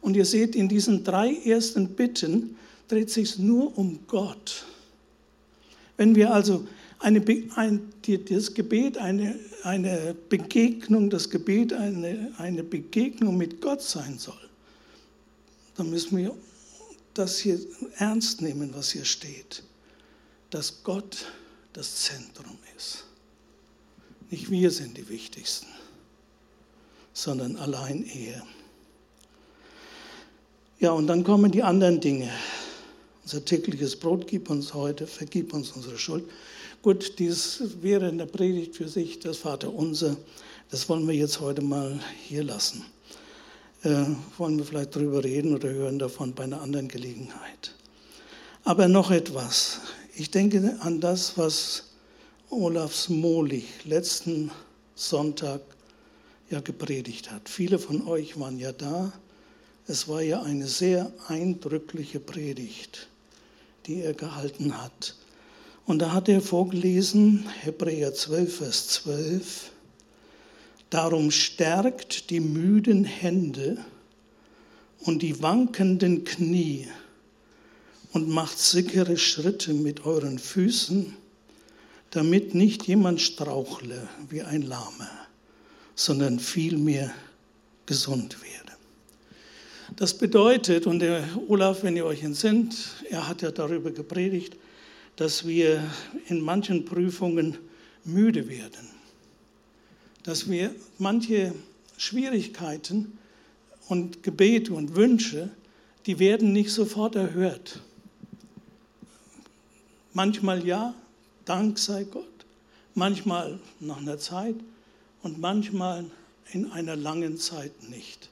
Und 0.00 0.16
ihr 0.16 0.24
seht, 0.24 0.54
in 0.56 0.68
diesen 0.68 1.04
drei 1.04 1.34
ersten 1.44 1.90
Bitten 1.90 2.56
dreht 2.88 3.10
sich 3.10 3.38
nur 3.38 3.76
um 3.78 4.00
Gott. 4.08 4.64
Wenn 5.96 6.14
wir 6.16 6.34
also 6.34 6.66
eine, 7.02 7.22
ein, 7.56 7.92
das 8.28 8.54
Gebet 8.54 8.96
eine, 8.96 9.38
eine 9.64 10.14
Begegnung, 10.28 11.10
das 11.10 11.28
Gebet 11.28 11.72
eine, 11.72 12.32
eine 12.38 12.62
Begegnung 12.62 13.36
mit 13.36 13.60
Gott 13.60 13.82
sein 13.82 14.18
soll, 14.18 14.34
dann 15.76 15.90
müssen 15.90 16.16
wir 16.16 16.34
das 17.14 17.38
hier 17.38 17.58
ernst 17.96 18.40
nehmen, 18.40 18.70
was 18.74 18.92
hier 18.92 19.04
steht, 19.04 19.62
dass 20.50 20.82
Gott 20.82 21.26
das 21.72 21.96
Zentrum 21.96 22.58
ist. 22.76 23.04
Nicht 24.30 24.50
wir 24.50 24.70
sind 24.70 24.96
die 24.96 25.08
Wichtigsten, 25.08 25.66
sondern 27.12 27.56
allein 27.56 28.04
er. 28.04 28.46
Ja, 30.78 30.92
und 30.92 31.06
dann 31.06 31.22
kommen 31.22 31.52
die 31.52 31.62
anderen 31.62 32.00
Dinge. 32.00 32.30
Unser 33.22 33.44
tägliches 33.44 33.94
Brot 33.94 34.26
gib 34.26 34.50
uns 34.50 34.74
heute, 34.74 35.06
vergib 35.06 35.52
uns 35.52 35.70
unsere 35.72 35.98
Schuld. 35.98 36.24
Gut, 36.82 37.20
dies 37.20 37.62
wäre 37.80 38.08
in 38.08 38.18
der 38.18 38.26
Predigt 38.26 38.74
für 38.74 38.88
sich 38.88 39.20
das 39.20 39.38
Vaterunser. 39.38 40.16
Das 40.68 40.88
wollen 40.88 41.06
wir 41.06 41.14
jetzt 41.14 41.38
heute 41.38 41.62
mal 41.62 42.00
hier 42.26 42.42
lassen. 42.42 42.84
Äh, 43.84 44.06
wollen 44.36 44.58
wir 44.58 44.64
vielleicht 44.64 44.96
drüber 44.96 45.22
reden 45.22 45.54
oder 45.54 45.68
hören 45.68 46.00
davon 46.00 46.34
bei 46.34 46.42
einer 46.42 46.60
anderen 46.60 46.88
Gelegenheit. 46.88 47.76
Aber 48.64 48.88
noch 48.88 49.12
etwas. 49.12 49.78
Ich 50.16 50.32
denke 50.32 50.76
an 50.80 51.00
das, 51.00 51.38
was 51.38 51.84
Olaf 52.50 52.96
Smolich 52.96 53.84
letzten 53.84 54.50
Sonntag 54.96 55.60
ja 56.50 56.58
gepredigt 56.58 57.30
hat. 57.30 57.48
Viele 57.48 57.78
von 57.78 58.08
euch 58.08 58.40
waren 58.40 58.58
ja 58.58 58.72
da. 58.72 59.12
Es 59.86 60.08
war 60.08 60.20
ja 60.20 60.42
eine 60.42 60.66
sehr 60.66 61.12
eindrückliche 61.28 62.18
Predigt, 62.18 63.06
die 63.86 64.00
er 64.00 64.14
gehalten 64.14 64.82
hat. 64.82 65.14
Und 65.86 66.00
da 66.00 66.12
hat 66.12 66.28
er 66.28 66.40
vorgelesen, 66.40 67.48
Hebräer 67.62 68.14
12, 68.14 68.56
Vers 68.56 68.88
12, 68.88 69.72
Darum 70.92 71.30
stärkt 71.30 72.28
die 72.28 72.40
müden 72.40 73.04
Hände 73.04 73.78
und 74.98 75.22
die 75.22 75.42
wankenden 75.42 76.24
Knie 76.24 76.86
und 78.12 78.28
macht 78.28 78.58
sichere 78.58 79.16
Schritte 79.16 79.72
mit 79.72 80.04
euren 80.04 80.38
Füßen, 80.38 81.16
damit 82.10 82.54
nicht 82.54 82.86
jemand 82.86 83.22
strauchle 83.22 84.06
wie 84.28 84.42
ein 84.42 84.60
Lahmer, 84.60 85.08
sondern 85.94 86.38
vielmehr 86.38 87.10
gesund 87.86 88.36
werde. 88.42 88.76
Das 89.96 90.12
bedeutet, 90.18 90.86
und 90.86 90.98
der 90.98 91.26
Olaf, 91.48 91.84
wenn 91.84 91.96
ihr 91.96 92.04
euch 92.04 92.22
entsinnt, 92.22 92.76
er 93.08 93.28
hat 93.28 93.40
ja 93.40 93.50
darüber 93.50 93.92
gepredigt, 93.92 94.58
dass 95.16 95.46
wir 95.46 95.82
in 96.28 96.40
manchen 96.40 96.84
Prüfungen 96.84 97.58
müde 98.04 98.48
werden, 98.48 98.88
dass 100.22 100.48
wir 100.48 100.74
manche 100.98 101.54
Schwierigkeiten 101.96 103.18
und 103.88 104.22
Gebete 104.22 104.72
und 104.72 104.96
Wünsche, 104.96 105.50
die 106.06 106.18
werden 106.18 106.52
nicht 106.52 106.70
sofort 106.70 107.14
erhört. 107.14 107.80
Manchmal 110.14 110.66
ja, 110.66 110.94
Dank 111.44 111.78
sei 111.78 112.04
Gott, 112.04 112.26
manchmal 112.94 113.58
nach 113.80 113.98
einer 113.98 114.18
Zeit 114.18 114.56
und 115.22 115.40
manchmal 115.40 116.04
in 116.52 116.70
einer 116.70 116.96
langen 116.96 117.38
Zeit 117.38 117.72
nicht. 117.88 118.28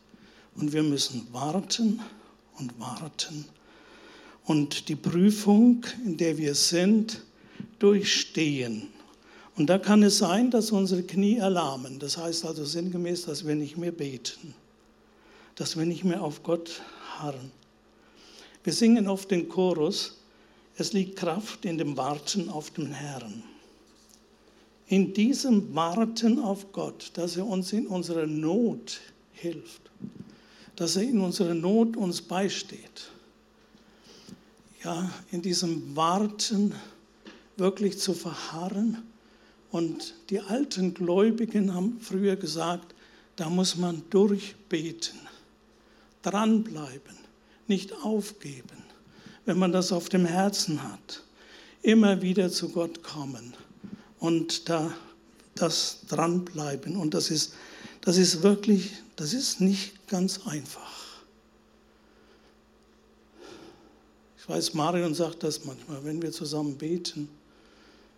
Und 0.54 0.72
wir 0.72 0.82
müssen 0.82 1.26
warten 1.32 2.00
und 2.58 2.78
warten 2.78 3.46
und 4.50 4.88
die 4.88 4.96
Prüfung, 4.96 5.86
in 6.04 6.16
der 6.16 6.36
wir 6.36 6.56
sind, 6.56 7.22
durchstehen. 7.78 8.88
Und 9.54 9.70
da 9.70 9.78
kann 9.78 10.02
es 10.02 10.18
sein, 10.18 10.50
dass 10.50 10.72
unsere 10.72 11.04
Knie 11.04 11.36
erlahmen. 11.36 12.00
Das 12.00 12.16
heißt 12.16 12.44
also 12.44 12.64
sinngemäß, 12.64 13.26
dass 13.26 13.46
wir 13.46 13.54
nicht 13.54 13.76
mehr 13.76 13.92
beten, 13.92 14.52
dass 15.54 15.78
wir 15.78 15.86
nicht 15.86 16.02
mehr 16.02 16.20
auf 16.24 16.42
Gott 16.42 16.82
harren. 17.16 17.52
Wir 18.64 18.72
singen 18.72 19.06
oft 19.06 19.30
den 19.30 19.48
Chorus, 19.48 20.16
es 20.76 20.92
liegt 20.92 21.14
Kraft 21.14 21.64
in 21.64 21.78
dem 21.78 21.96
Warten 21.96 22.48
auf 22.48 22.72
den 22.72 22.90
Herrn. 22.90 23.44
In 24.88 25.14
diesem 25.14 25.72
Warten 25.76 26.40
auf 26.40 26.72
Gott, 26.72 27.12
dass 27.14 27.36
er 27.36 27.46
uns 27.46 27.72
in 27.72 27.86
unserer 27.86 28.26
Not 28.26 28.98
hilft, 29.32 29.82
dass 30.74 30.96
er 30.96 31.04
in 31.04 31.20
unserer 31.20 31.54
Not 31.54 31.96
uns 31.96 32.20
beisteht 32.20 33.12
ja, 34.84 35.10
in 35.30 35.42
diesem 35.42 35.94
Warten 35.96 36.74
wirklich 37.56 37.98
zu 37.98 38.14
verharren. 38.14 39.02
Und 39.70 40.14
die 40.30 40.40
alten 40.40 40.94
Gläubigen 40.94 41.74
haben 41.74 42.00
früher 42.00 42.36
gesagt, 42.36 42.94
da 43.36 43.48
muss 43.48 43.76
man 43.76 44.02
durchbeten, 44.10 45.18
dranbleiben, 46.22 47.16
nicht 47.68 47.92
aufgeben, 48.02 48.82
wenn 49.44 49.58
man 49.58 49.72
das 49.72 49.92
auf 49.92 50.08
dem 50.08 50.26
Herzen 50.26 50.82
hat. 50.82 51.22
Immer 51.82 52.20
wieder 52.20 52.50
zu 52.50 52.68
Gott 52.68 53.02
kommen 53.02 53.54
und 54.18 54.68
da 54.68 54.92
das 55.54 56.00
dranbleiben. 56.08 56.96
Und 56.96 57.14
das 57.14 57.30
ist, 57.30 57.54
das 58.00 58.16
ist 58.16 58.42
wirklich, 58.42 58.92
das 59.16 59.32
ist 59.32 59.60
nicht 59.60 60.06
ganz 60.08 60.46
einfach. 60.46 61.09
Weiß, 64.50 64.74
Marion 64.74 65.14
sagt 65.14 65.44
das 65.44 65.64
manchmal, 65.64 66.04
wenn 66.04 66.20
wir 66.20 66.32
zusammen 66.32 66.76
beten, 66.76 67.28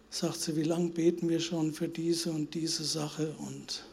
sagt 0.09 0.41
sie, 0.41 0.57
wie 0.57 0.63
lange 0.63 0.89
beten 0.89 1.29
wir 1.29 1.41
schon 1.41 1.75
für 1.75 1.89
diese 1.89 2.31
und 2.31 2.55
diese 2.55 2.85
Sache 2.85 3.35
und, 3.39 3.85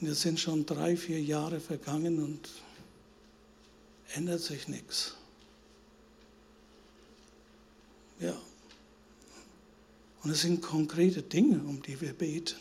und 0.00 0.08
jetzt 0.08 0.22
sind 0.22 0.40
schon 0.40 0.64
drei, 0.64 0.96
vier 0.96 1.20
Jahre 1.20 1.60
vergangen 1.60 2.22
und 2.22 2.48
ändert 4.14 4.40
sich 4.40 4.66
nichts. 4.66 5.14
Ja. 8.18 8.34
Und 10.22 10.30
es 10.30 10.40
sind 10.40 10.62
konkrete 10.62 11.20
Dinge, 11.20 11.58
um 11.58 11.82
die 11.82 12.00
wir 12.00 12.14
beten. 12.14 12.56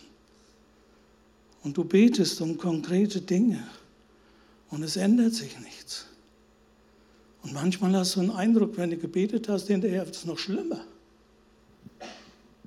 Und 1.63 1.77
du 1.77 1.85
betest 1.85 2.41
um 2.41 2.57
konkrete 2.57 3.21
Dinge 3.21 3.65
und 4.69 4.83
es 4.83 4.97
ändert 4.97 5.33
sich 5.33 5.57
nichts. 5.59 6.07
Und 7.43 7.53
manchmal 7.53 7.95
hast 7.95 8.15
du 8.15 8.19
einen 8.19 8.31
Eindruck, 8.31 8.77
wenn 8.77 8.91
du 8.91 8.97
gebetet 8.97 9.49
hast, 9.49 9.67
hinterher 9.67 10.05
wird 10.05 10.15
es 10.15 10.25
noch 10.25 10.37
schlimmer. 10.37 10.85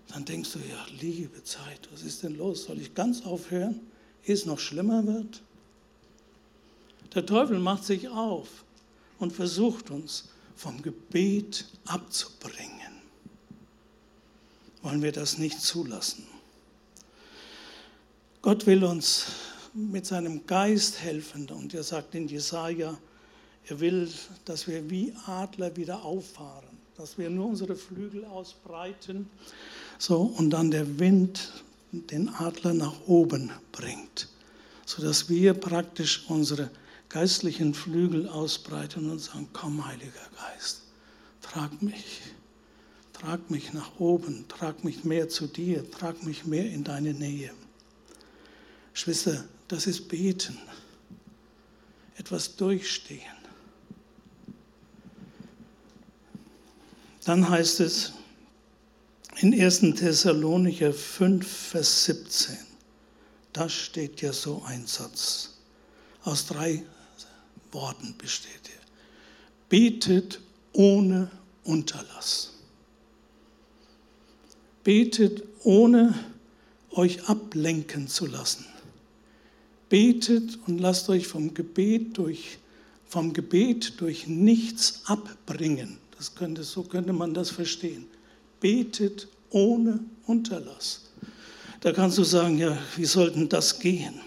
Dann 0.09 0.25
denkst 0.25 0.53
du, 0.53 0.59
ja, 0.59 0.87
liebe 1.01 1.43
Zeit, 1.45 1.89
was 1.93 2.03
ist 2.03 2.23
denn 2.23 2.37
los? 2.37 2.65
Soll 2.65 2.81
ich 2.81 2.95
ganz 2.95 3.25
aufhören, 3.25 3.81
ehe 4.25 4.35
es 4.35 4.47
noch 4.47 4.59
schlimmer 4.59 5.07
wird? 5.07 5.43
Der 7.15 7.27
Teufel 7.27 7.59
macht 7.59 7.85
sich 7.85 8.09
auf 8.09 8.65
und 9.19 9.33
versucht 9.33 9.91
uns 9.91 10.29
vom 10.57 10.83
Gebet 10.83 11.67
abzubringen. 11.87 12.71
Wollen 14.83 15.03
wir 15.03 15.13
das 15.13 15.39
nicht 15.39 15.61
zulassen? 15.61 16.27
Gott 18.43 18.67
will 18.67 18.85
uns 18.85 19.27
mit 19.73 20.07
seinem 20.07 20.47
Geist 20.47 21.01
helfen 21.01 21.49
und 21.49 21.75
er 21.75 21.83
sagt 21.83 22.15
in 22.15 22.29
Jesaja 22.29 22.99
er 23.67 23.81
will, 23.81 24.09
dass 24.45 24.67
wir 24.69 24.91
wie 24.91 25.15
Adler 25.27 25.77
wieder 25.77 26.05
auffahren, 26.05 26.77
dass 26.97 27.19
wir 27.19 27.31
nur 27.31 27.47
unsere 27.47 27.77
Flügel 27.77 28.25
ausbreiten 28.25 29.29
so, 29.99 30.23
und 30.23 30.51
dann 30.51 30.71
der 30.71 30.99
Wind 30.99 31.53
den 31.93 32.29
Adler 32.29 32.75
nach 32.75 33.07
oben 33.07 33.53
bringt, 33.73 34.29
sodass 34.85 35.29
wir 35.29 35.55
praktisch 35.55 36.25
unsere 36.29 36.71
geistlichen 37.09 37.75
Flügel 37.75 38.29
ausbreiten 38.29 39.11
und 39.11 39.21
sagen, 39.21 39.49
komm 39.53 39.87
Heiliger 39.87 40.29
Geist, 40.37 40.83
trag 41.41 41.81
mich, 41.81 42.23
trag 43.13 43.51
mich 43.51 43.73
nach 43.73 43.99
oben, 44.01 44.47
trag 44.49 44.83
mich 44.85 45.05
mehr 45.05 45.29
zu 45.29 45.47
dir, 45.47 45.89
trag 45.91 46.23
mich 46.25 46.45
mehr 46.45 46.67
in 46.67 46.83
deine 46.83 47.15
Nähe. 47.15 47.53
Geschwister, 48.93 49.45
das 49.69 49.87
ist 49.87 50.09
Beten, 50.09 50.59
etwas 52.17 52.57
durchstehen. 52.57 53.44
Dann 57.25 57.49
heißt 57.49 57.81
es 57.81 58.13
in 59.41 59.59
1. 59.59 59.81
Thessalonicher 59.97 60.93
5, 60.93 61.47
Vers 61.47 62.05
17, 62.05 62.57
da 63.53 63.69
steht 63.69 64.21
ja 64.21 64.33
so 64.33 64.63
ein 64.67 64.87
Satz. 64.87 65.55
Aus 66.23 66.47
drei 66.47 66.85
Worten 67.73 68.15
besteht 68.19 68.53
er. 68.65 68.81
Betet 69.69 70.41
ohne 70.73 71.31
Unterlass. 71.65 72.53
Betet 74.83 75.43
ohne 75.63 76.15
euch 76.91 77.29
ablenken 77.29 78.07
zu 78.07 78.27
lassen. 78.27 78.67
Betet 79.89 80.59
und 80.67 80.79
lasst 80.79 81.09
euch 81.09 81.27
vom 81.27 81.55
Gebet 81.55 82.19
durch, 82.19 82.59
vom 83.09 83.33
Gebet 83.33 84.01
durch 84.01 84.27
nichts 84.27 85.03
abbringen. 85.07 85.99
Das 86.25 86.35
könnte, 86.35 86.65
so 86.65 86.83
könnte 86.83 87.13
man 87.13 87.35
das 87.35 87.51
verstehen. 87.51 88.07
Betet 88.59 89.29
ohne 89.51 90.01
Unterlass. 90.27 91.03
Da 91.83 91.93
kannst 91.93 92.17
du 92.17 92.25
sagen, 92.25 92.57
ja, 92.57 92.79
wie 92.97 93.05
sollten 93.05 93.47
das 93.51 93.79
gehen? 93.79 94.23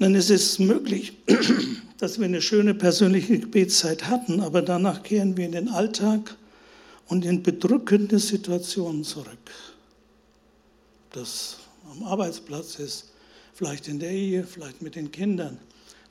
Denn 0.00 0.16
es 0.16 0.28
ist 0.28 0.58
möglich, 0.58 1.12
dass 1.98 2.18
wir 2.18 2.24
eine 2.24 2.42
schöne 2.42 2.74
persönliche 2.74 3.38
Gebetszeit 3.38 4.08
hatten, 4.08 4.40
aber 4.40 4.60
danach 4.60 5.04
kehren 5.04 5.36
wir 5.36 5.44
in 5.46 5.52
den 5.52 5.68
Alltag 5.68 6.36
und 7.06 7.24
in 7.24 7.44
bedrückende 7.44 8.18
Situationen 8.18 9.04
zurück. 9.04 9.52
Das 11.12 11.58
am 11.92 12.02
Arbeitsplatz 12.02 12.80
ist, 12.80 13.12
vielleicht 13.52 13.86
in 13.86 14.00
der 14.00 14.10
Ehe, 14.10 14.42
vielleicht 14.42 14.82
mit 14.82 14.96
den 14.96 15.12
Kindern, 15.12 15.58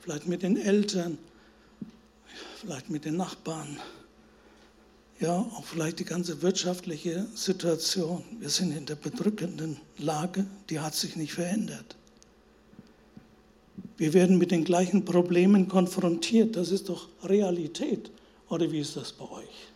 vielleicht 0.00 0.26
mit 0.26 0.42
den 0.42 0.56
Eltern, 0.56 1.18
vielleicht 2.64 2.88
mit 2.88 3.04
den 3.04 3.16
Nachbarn, 3.16 3.78
ja, 5.20 5.36
auch 5.36 5.64
vielleicht 5.64 6.00
die 6.00 6.04
ganze 6.04 6.42
wirtschaftliche 6.42 7.26
Situation. 7.34 8.24
Wir 8.40 8.48
sind 8.48 8.76
in 8.76 8.86
der 8.86 8.96
bedrückenden 8.96 9.76
Lage, 9.98 10.46
die 10.70 10.80
hat 10.80 10.94
sich 10.94 11.14
nicht 11.16 11.34
verändert. 11.34 11.96
Wir 13.96 14.12
werden 14.12 14.38
mit 14.38 14.50
den 14.50 14.64
gleichen 14.64 15.04
Problemen 15.04 15.68
konfrontiert. 15.68 16.56
Das 16.56 16.70
ist 16.70 16.88
doch 16.88 17.08
Realität. 17.22 18.10
Oder 18.48 18.70
wie 18.72 18.80
ist 18.80 18.96
das 18.96 19.12
bei 19.12 19.24
euch? 19.30 19.68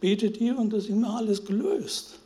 Betet 0.00 0.40
ihr 0.40 0.58
und 0.58 0.72
das 0.72 0.84
ist 0.84 0.90
immer 0.90 1.16
alles 1.16 1.44
gelöst. 1.44 2.18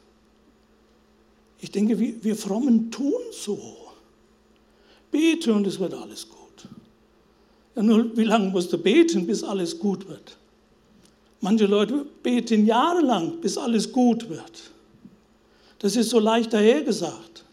Ich 1.61 1.71
denke, 1.71 1.99
wir, 1.99 2.23
wir 2.23 2.37
Frommen 2.37 2.91
tun 2.91 3.21
so. 3.33 3.77
Bete 5.11 5.53
und 5.53 5.67
es 5.67 5.79
wird 5.79 5.95
alles 5.95 6.29
gut. 6.29 6.46
Nur 7.77 8.17
wie 8.17 8.25
lange 8.25 8.49
musst 8.51 8.73
du 8.73 8.79
beten, 8.79 9.27
bis 9.27 9.43
alles 9.43 9.79
gut 9.79 10.09
wird? 10.09 10.37
Manche 11.41 11.67
Leute 11.67 12.07
beten 12.23 12.65
jahrelang, 12.65 13.41
bis 13.41 13.59
alles 13.59 13.93
gut 13.93 14.29
wird. 14.29 14.71
Das 15.79 15.95
ist 15.95 16.09
so 16.09 16.19
leicht 16.19 16.53
dahergesagt. 16.53 17.45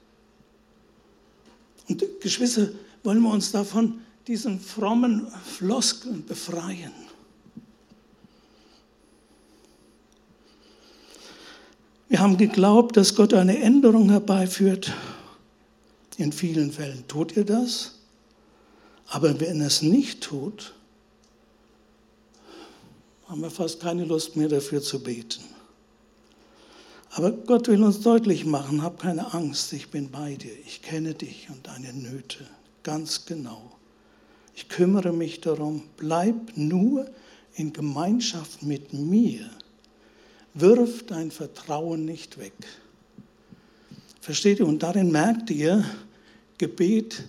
Und 1.90 2.04
Geschwister, 2.22 2.70
wollen 3.04 3.22
wir 3.22 3.32
uns 3.32 3.52
davon, 3.52 4.00
diesen 4.26 4.60
frommen 4.62 5.28
Floskeln 5.46 6.26
befreien. 6.26 6.94
Wir 12.08 12.20
haben 12.20 12.38
geglaubt, 12.38 12.96
dass 12.96 13.16
Gott 13.16 13.34
eine 13.34 13.58
Änderung 13.60 14.10
herbeiführt. 14.10 14.94
In 16.18 16.32
vielen 16.32 16.72
Fällen 16.72 17.04
tut 17.08 17.36
er 17.36 17.44
das. 17.44 17.96
Aber 19.08 19.40
wenn 19.40 19.62
er 19.62 19.68
es 19.68 19.82
nicht 19.82 20.22
tut, 20.22 20.74
haben 23.28 23.42
wir 23.42 23.52
fast 23.52 23.80
keine 23.80 24.06
Lust 24.06 24.36
mehr 24.36 24.50
dafür 24.50 24.82
zu 24.82 25.02
beten. 25.02 25.44
Aber 27.12 27.32
Gott 27.32 27.68
will 27.68 27.84
uns 27.84 28.02
deutlich 28.02 28.46
machen, 28.46 28.82
hab 28.82 29.00
keine 29.00 29.34
Angst, 29.34 29.72
ich 29.74 29.90
bin 29.90 30.10
bei 30.10 30.36
dir, 30.36 30.54
ich 30.66 30.82
kenne 30.82 31.14
dich 31.14 31.48
und 31.50 31.68
deine 31.68 31.94
Nöte 31.94 32.48
ganz 32.82 33.26
genau. 33.26 33.72
Ich 34.56 34.70
kümmere 34.70 35.14
mich 35.14 35.42
darum, 35.42 35.84
bleib 35.98 36.36
nur 36.56 37.10
in 37.56 37.74
Gemeinschaft 37.74 38.64
mit 38.64 38.94
mir. 38.94 39.50
Wirf 40.54 41.06
dein 41.06 41.32
Vertrauen 41.32 42.06
nicht 42.06 42.38
weg. 42.38 42.54
Versteht 44.22 44.60
ihr? 44.60 44.68
Und 44.68 44.84
darin 44.84 45.12
merkt 45.12 45.50
ihr, 45.50 45.84
Gebet 46.58 47.24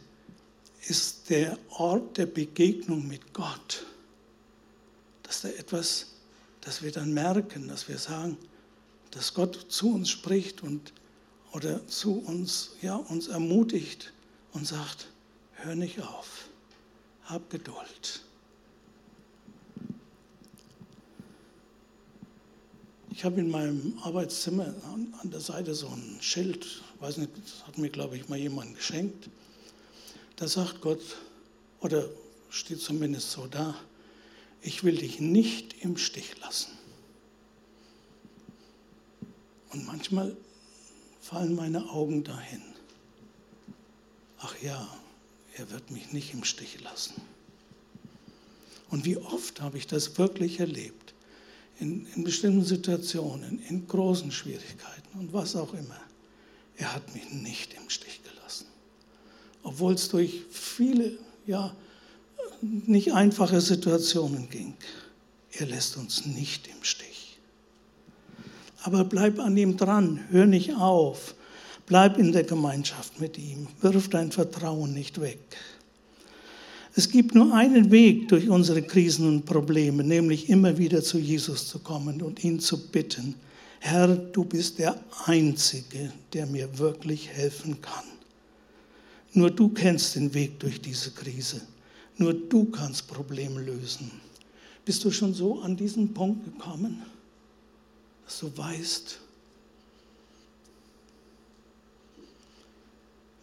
ist 0.86 1.30
der 1.30 1.58
Ort 1.70 2.18
der 2.18 2.26
Begegnung 2.26 3.06
mit 3.06 3.32
Gott. 3.32 3.86
Dass 5.22 5.42
da 5.42 5.48
etwas, 5.48 6.06
dass 6.60 6.82
wir 6.82 6.92
dann 6.92 7.12
merken, 7.12 7.68
dass 7.68 7.88
wir 7.88 7.98
sagen, 7.98 8.36
dass 9.10 9.34
Gott 9.34 9.66
zu 9.68 9.94
uns 9.94 10.10
spricht 10.10 10.62
und 10.62 10.92
oder 11.52 11.86
zu 11.86 12.18
uns, 12.18 12.72
ja, 12.82 12.96
uns 12.96 13.28
ermutigt 13.28 14.12
und 14.52 14.66
sagt, 14.66 15.08
hör 15.52 15.76
nicht 15.76 16.02
auf, 16.02 16.48
hab 17.24 17.48
Geduld. 17.48 18.22
Ich 23.12 23.24
habe 23.24 23.38
in 23.38 23.48
meinem 23.48 23.96
Arbeitszimmer 24.02 24.74
an 25.22 25.30
der 25.30 25.38
Seite 25.38 25.76
so 25.76 25.86
ein 25.86 26.18
Schild, 26.20 26.82
weiß 26.98 27.18
nicht, 27.18 27.30
das 27.40 27.64
hat 27.64 27.78
mir, 27.78 27.88
glaube 27.88 28.16
ich, 28.16 28.28
mal 28.28 28.36
jemand 28.38 28.74
geschenkt. 28.74 29.28
Da 30.36 30.48
sagt 30.48 30.80
Gott, 30.80 31.02
oder 31.80 32.08
steht 32.50 32.80
zumindest 32.80 33.30
so 33.30 33.46
da, 33.46 33.76
ich 34.62 34.82
will 34.82 34.96
dich 34.96 35.20
nicht 35.20 35.82
im 35.82 35.96
Stich 35.96 36.38
lassen. 36.40 36.72
Und 39.70 39.86
manchmal 39.86 40.36
fallen 41.20 41.54
meine 41.54 41.88
Augen 41.90 42.24
dahin. 42.24 42.62
Ach 44.38 44.54
ja, 44.62 44.88
er 45.56 45.70
wird 45.70 45.90
mich 45.90 46.12
nicht 46.12 46.32
im 46.32 46.44
Stich 46.44 46.80
lassen. 46.82 47.20
Und 48.90 49.04
wie 49.04 49.16
oft 49.16 49.60
habe 49.60 49.78
ich 49.78 49.86
das 49.86 50.18
wirklich 50.18 50.60
erlebt, 50.60 51.14
in, 51.80 52.06
in 52.14 52.24
bestimmten 52.24 52.64
Situationen, 52.64 53.62
in 53.68 53.86
großen 53.86 54.30
Schwierigkeiten 54.30 55.18
und 55.18 55.32
was 55.32 55.56
auch 55.56 55.74
immer. 55.74 56.00
Er 56.76 56.92
hat 56.92 57.14
mich 57.14 57.30
nicht 57.30 57.74
im 57.74 57.90
Stich 57.90 58.22
gelassen 58.22 58.33
obwohl 59.74 59.94
es 59.94 60.08
durch 60.08 60.42
viele, 60.50 61.18
ja, 61.46 61.74
nicht 62.60 63.12
einfache 63.12 63.60
Situationen 63.60 64.48
ging. 64.48 64.74
Er 65.50 65.66
lässt 65.66 65.96
uns 65.96 66.26
nicht 66.26 66.68
im 66.68 66.84
Stich. 66.84 67.38
Aber 68.82 69.04
bleib 69.04 69.40
an 69.40 69.56
ihm 69.56 69.76
dran, 69.76 70.20
hör 70.30 70.46
nicht 70.46 70.76
auf, 70.76 71.34
bleib 71.86 72.18
in 72.18 72.30
der 72.30 72.44
Gemeinschaft 72.44 73.20
mit 73.20 73.36
ihm, 73.36 73.66
wirf 73.80 74.08
dein 74.08 74.30
Vertrauen 74.30 74.94
nicht 74.94 75.20
weg. 75.20 75.40
Es 76.94 77.08
gibt 77.08 77.34
nur 77.34 77.52
einen 77.52 77.90
Weg 77.90 78.28
durch 78.28 78.48
unsere 78.48 78.82
Krisen 78.82 79.26
und 79.26 79.44
Probleme, 79.44 80.04
nämlich 80.04 80.48
immer 80.48 80.78
wieder 80.78 81.02
zu 81.02 81.18
Jesus 81.18 81.66
zu 81.66 81.80
kommen 81.80 82.22
und 82.22 82.44
ihn 82.44 82.60
zu 82.60 82.90
bitten, 82.90 83.34
Herr, 83.80 84.06
du 84.06 84.44
bist 84.44 84.78
der 84.78 85.00
Einzige, 85.24 86.12
der 86.32 86.46
mir 86.46 86.78
wirklich 86.78 87.28
helfen 87.28 87.80
kann. 87.82 88.13
Nur 89.34 89.50
du 89.50 89.68
kennst 89.68 90.14
den 90.14 90.32
Weg 90.32 90.60
durch 90.60 90.80
diese 90.80 91.10
Krise. 91.10 91.60
Nur 92.16 92.32
du 92.32 92.66
kannst 92.66 93.08
Probleme 93.08 93.60
lösen. 93.60 94.10
Bist 94.84 95.04
du 95.04 95.10
schon 95.10 95.34
so 95.34 95.60
an 95.60 95.76
diesen 95.76 96.14
Punkt 96.14 96.44
gekommen, 96.44 97.02
dass 98.24 98.38
du 98.38 98.56
weißt, 98.56 99.18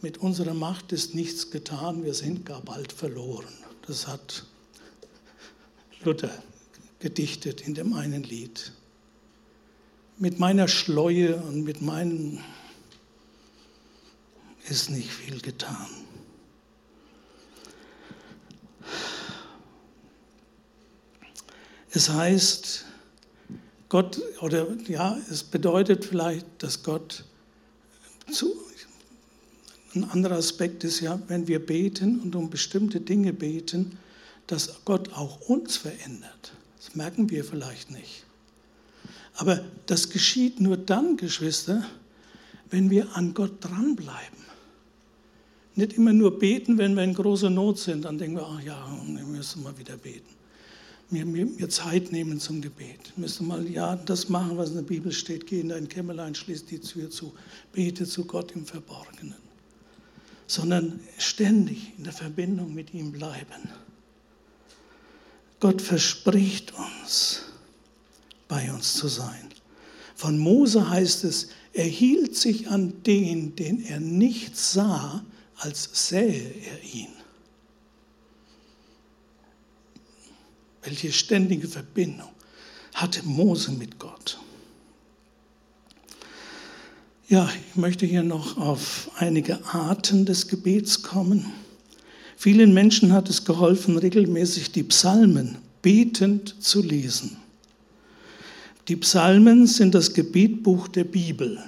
mit 0.01 0.17
unserer 0.17 0.53
Macht 0.53 0.93
ist 0.93 1.13
nichts 1.13 1.51
getan, 1.51 2.03
wir 2.03 2.13
sind 2.13 2.45
gar 2.45 2.61
bald 2.61 2.91
verloren. 2.91 3.53
Das 3.85 4.07
hat 4.07 4.45
Luther 6.03 6.31
gedichtet 6.99 7.67
in 7.67 7.73
dem 7.73 7.93
einen 7.93 8.23
Lied. 8.23 8.71
Mit 10.17 10.39
meiner 10.39 10.67
Schleue 10.67 11.35
und 11.37 11.63
mit 11.63 11.81
meinen 11.81 12.43
ist 14.69 14.89
nicht 14.89 15.11
viel 15.11 15.39
getan. 15.41 15.87
Es 21.91 22.09
heißt, 22.09 22.85
Gott, 23.89 24.21
oder 24.39 24.67
ja, 24.87 25.17
es 25.29 25.43
bedeutet 25.43 26.05
vielleicht, 26.05 26.45
dass 26.59 26.83
Gott 26.83 27.25
zu, 28.31 28.55
ein 29.93 30.05
anderer 30.05 30.37
Aspekt 30.37 30.83
ist 30.85 31.01
ja, 31.01 31.21
wenn 31.27 31.47
wir 31.47 31.65
beten 31.65 32.21
und 32.21 32.35
um 32.35 32.49
bestimmte 32.49 33.01
Dinge 33.01 33.33
beten, 33.33 33.97
dass 34.47 34.85
Gott 34.85 35.11
auch 35.13 35.41
uns 35.41 35.77
verändert. 35.77 36.53
Das 36.77 36.95
merken 36.95 37.29
wir 37.29 37.43
vielleicht 37.43 37.91
nicht. 37.91 38.25
Aber 39.35 39.63
das 39.87 40.09
geschieht 40.09 40.59
nur 40.61 40.77
dann, 40.77 41.17
Geschwister, 41.17 41.85
wenn 42.69 42.89
wir 42.89 43.15
an 43.15 43.33
Gott 43.33 43.63
dranbleiben. 43.63 44.50
Nicht 45.75 45.93
immer 45.93 46.13
nur 46.13 46.37
beten, 46.37 46.77
wenn 46.77 46.95
wir 46.95 47.03
in 47.03 47.13
großer 47.13 47.49
Not 47.49 47.79
sind, 47.79 48.05
dann 48.05 48.17
denken 48.17 48.37
wir, 48.37 48.45
ach 48.45 48.61
ja, 48.61 48.99
wir 49.07 49.23
müssen 49.25 49.63
mal 49.63 49.77
wieder 49.77 49.97
beten. 49.97 50.27
mir, 51.11 51.25
mir, 51.25 51.45
mir 51.45 51.69
Zeit 51.69 52.11
nehmen 52.11 52.39
zum 52.39 52.61
Gebet. 52.61 52.99
Ich 53.05 53.17
müsste 53.17 53.43
mal 53.43 53.69
ja 53.69 53.95
das 53.95 54.29
machen, 54.29 54.57
was 54.57 54.69
in 54.69 54.75
der 54.75 54.83
Bibel 54.83 55.11
steht. 55.11 55.45
Geh 55.45 55.59
in 55.59 55.69
dein 55.69 55.87
Kämmerlein, 55.87 56.33
schließ 56.33 56.65
die 56.65 56.79
Tür 56.79 57.09
zu, 57.09 57.33
bete 57.73 58.05
zu 58.05 58.25
Gott 58.25 58.53
im 58.53 58.65
Verborgenen. 58.65 59.35
Sondern 60.47 60.99
ständig 61.17 61.93
in 61.97 62.05
der 62.05 62.13
Verbindung 62.13 62.73
mit 62.73 62.93
ihm 62.93 63.11
bleiben. 63.11 63.69
Gott 65.59 65.81
verspricht 65.81 66.73
uns, 66.73 67.43
bei 68.47 68.71
uns 68.73 68.93
zu 68.95 69.07
sein. 69.07 69.49
Von 70.15 70.37
Mose 70.37 70.89
heißt 70.89 71.23
es, 71.23 71.49
er 71.73 71.85
hielt 71.85 72.35
sich 72.35 72.69
an 72.69 73.03
den, 73.03 73.55
den 73.55 73.83
er 73.85 73.99
nicht 73.99 74.57
sah, 74.57 75.23
als 75.61 75.89
sähe 75.93 76.53
er 76.69 76.83
ihn. 76.93 77.13
Welche 80.81 81.11
ständige 81.11 81.67
Verbindung 81.67 82.29
hatte 82.95 83.23
Mose 83.23 83.71
mit 83.71 83.99
Gott? 83.99 84.39
Ja, 87.27 87.47
ich 87.69 87.75
möchte 87.75 88.05
hier 88.05 88.23
noch 88.23 88.57
auf 88.57 89.11
einige 89.15 89.63
Arten 89.65 90.25
des 90.25 90.47
Gebets 90.47 91.03
kommen. 91.03 91.45
Vielen 92.35 92.73
Menschen 92.73 93.13
hat 93.13 93.29
es 93.29 93.45
geholfen, 93.45 93.97
regelmäßig 93.97 94.71
die 94.71 94.83
Psalmen 94.83 95.59
betend 95.83 96.61
zu 96.61 96.81
lesen. 96.81 97.37
Die 98.87 98.95
Psalmen 98.95 99.67
sind 99.67 99.93
das 99.93 100.13
Gebetbuch 100.13 100.87
der 100.87 101.03
Bibel. 101.03 101.63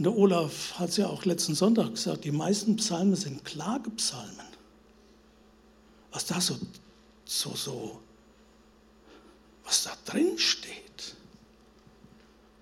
Und 0.00 0.04
der 0.04 0.16
Olaf 0.16 0.78
hat 0.78 0.88
es 0.88 0.96
ja 0.96 1.08
auch 1.08 1.26
letzten 1.26 1.54
Sonntag 1.54 1.90
gesagt, 1.90 2.24
die 2.24 2.30
meisten 2.30 2.76
Psalmen 2.76 3.16
sind 3.16 3.44
Klagepsalmen. 3.44 4.46
Was 6.10 6.24
da 6.24 6.40
so, 6.40 6.56
so, 7.26 7.54
so, 7.54 8.00
was 9.62 9.82
da 9.82 9.90
drin 10.06 10.38
steht, 10.38 11.16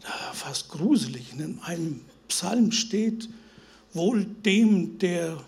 da 0.01 0.33
fast 0.33 0.69
gruselig. 0.69 1.33
In 1.33 1.61
einem 1.61 2.01
Psalm 2.27 2.73
steht, 2.73 3.29
wohl 3.93 4.25
dem, 4.25 4.99
der, 4.99 5.41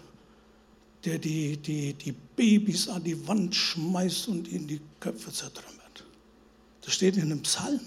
der 1.04 1.18
die, 1.18 1.56
die, 1.56 1.94
die 1.94 2.12
Babys 2.12 2.86
an 2.88 3.02
die 3.02 3.26
Wand 3.26 3.52
schmeißt 3.52 4.28
und 4.28 4.46
ihnen 4.46 4.68
die 4.68 4.80
Köpfe 5.00 5.32
zertrümmert. 5.32 6.04
Das 6.82 6.94
steht 6.94 7.16
in 7.16 7.22
einem 7.22 7.42
Psalm. 7.42 7.80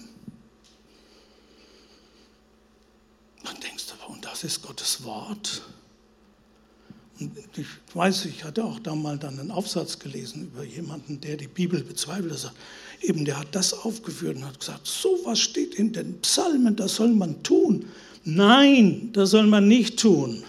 Dann 3.43 3.59
denkst 3.59 3.87
du, 3.87 3.93
und 4.11 4.25
ist 4.43 4.61
Gottes 4.61 5.03
Wort. 5.03 5.61
Und 7.19 7.31
ich 7.55 7.67
weiß, 7.93 8.25
ich 8.25 8.43
hatte 8.43 8.63
auch 8.63 8.79
da 8.79 8.95
mal 8.95 9.17
dann 9.17 9.39
einen 9.39 9.51
Aufsatz 9.51 9.99
gelesen 9.99 10.43
über 10.43 10.63
jemanden, 10.63 11.21
der 11.21 11.37
die 11.37 11.47
Bibel 11.47 11.83
bezweifelt. 11.83 12.31
Er 12.31 12.37
sagt, 12.37 12.55
eben, 13.01 13.23
der 13.25 13.39
hat 13.39 13.53
das 13.53 13.73
aufgeführt 13.73 14.37
und 14.37 14.45
hat 14.45 14.59
gesagt, 14.59 14.87
so 14.87 15.19
was 15.23 15.39
steht 15.39 15.75
in 15.75 15.93
den 15.93 16.19
Psalmen, 16.21 16.75
das 16.75 16.95
soll 16.95 17.13
man 17.13 17.43
tun. 17.43 17.85
Nein, 18.23 19.09
das 19.13 19.31
soll 19.31 19.47
man 19.47 19.67
nicht 19.67 19.99
tun. 19.99 20.43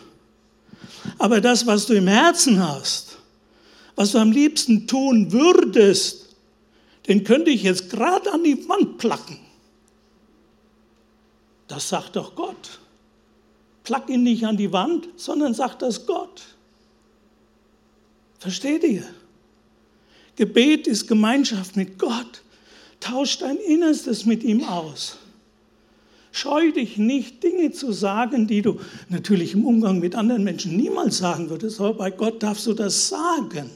Aber 1.18 1.40
das, 1.40 1.66
was 1.66 1.86
du 1.86 1.94
im 1.94 2.06
Herzen 2.06 2.58
hast, 2.66 3.18
was 3.94 4.12
du 4.12 4.18
am 4.18 4.32
liebsten 4.32 4.86
tun 4.86 5.32
würdest, 5.32 6.36
den 7.06 7.24
könnte 7.24 7.50
ich 7.50 7.62
jetzt 7.62 7.90
gerade 7.90 8.32
an 8.32 8.42
die 8.42 8.68
Wand 8.68 8.98
placken. 8.98 9.38
Das 11.68 11.88
sagt 11.88 12.16
doch 12.16 12.34
Gott. 12.34 12.80
Plack 13.84 14.08
ihn 14.08 14.22
nicht 14.22 14.44
an 14.44 14.56
die 14.56 14.72
Wand, 14.72 15.08
sondern 15.16 15.54
sagt 15.54 15.82
das 15.82 16.06
Gott. 16.06 16.42
Versteht 18.38 18.82
ihr? 18.82 19.04
Gebet 20.36 20.86
ist 20.86 21.06
Gemeinschaft 21.06 21.76
mit 21.76 21.98
Gott. 21.98 22.42
Tausch 22.98 23.38
dein 23.38 23.58
Innerstes 23.58 24.24
mit 24.24 24.42
ihm 24.42 24.64
aus. 24.64 25.18
Scheu 26.32 26.72
dich 26.72 26.96
nicht, 26.96 27.44
Dinge 27.44 27.70
zu 27.70 27.92
sagen, 27.92 28.48
die 28.48 28.62
du 28.62 28.80
natürlich 29.08 29.52
im 29.52 29.64
Umgang 29.64 30.00
mit 30.00 30.16
anderen 30.16 30.42
Menschen 30.42 30.76
niemals 30.76 31.18
sagen 31.18 31.48
würdest, 31.48 31.78
aber 31.78 31.94
bei 31.94 32.10
Gott 32.10 32.42
darfst 32.42 32.66
du 32.66 32.72
das 32.72 33.08
sagen. 33.08 33.70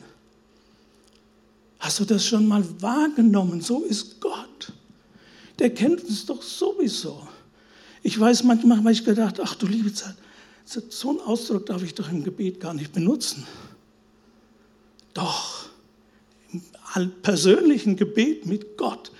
Hast 1.78 2.00
du 2.00 2.04
das 2.04 2.26
schon 2.26 2.48
mal 2.48 2.64
wahrgenommen? 2.80 3.60
So 3.60 3.84
ist 3.84 4.20
Gott. 4.20 4.72
Der 5.58 5.70
kennt 5.70 6.02
uns 6.02 6.26
doch 6.26 6.42
sowieso. 6.42 7.27
Ich 8.08 8.18
weiß 8.18 8.44
manchmal, 8.44 8.78
habe 8.78 8.90
ich 8.90 9.04
gedacht, 9.04 9.38
ach 9.38 9.54
du 9.54 9.66
liebe 9.66 9.92
Zeit, 9.92 10.14
so 10.64 11.10
einen 11.10 11.20
Ausdruck 11.20 11.66
darf 11.66 11.82
ich 11.82 11.94
doch 11.94 12.10
im 12.10 12.24
Gebet 12.24 12.58
gar 12.58 12.72
nicht 12.72 12.90
benutzen. 12.94 13.46
Doch, 15.12 15.68
im 16.96 17.12
persönlichen 17.20 17.96
Gebet 17.96 18.46
mit 18.46 18.78
Gott 18.78 19.12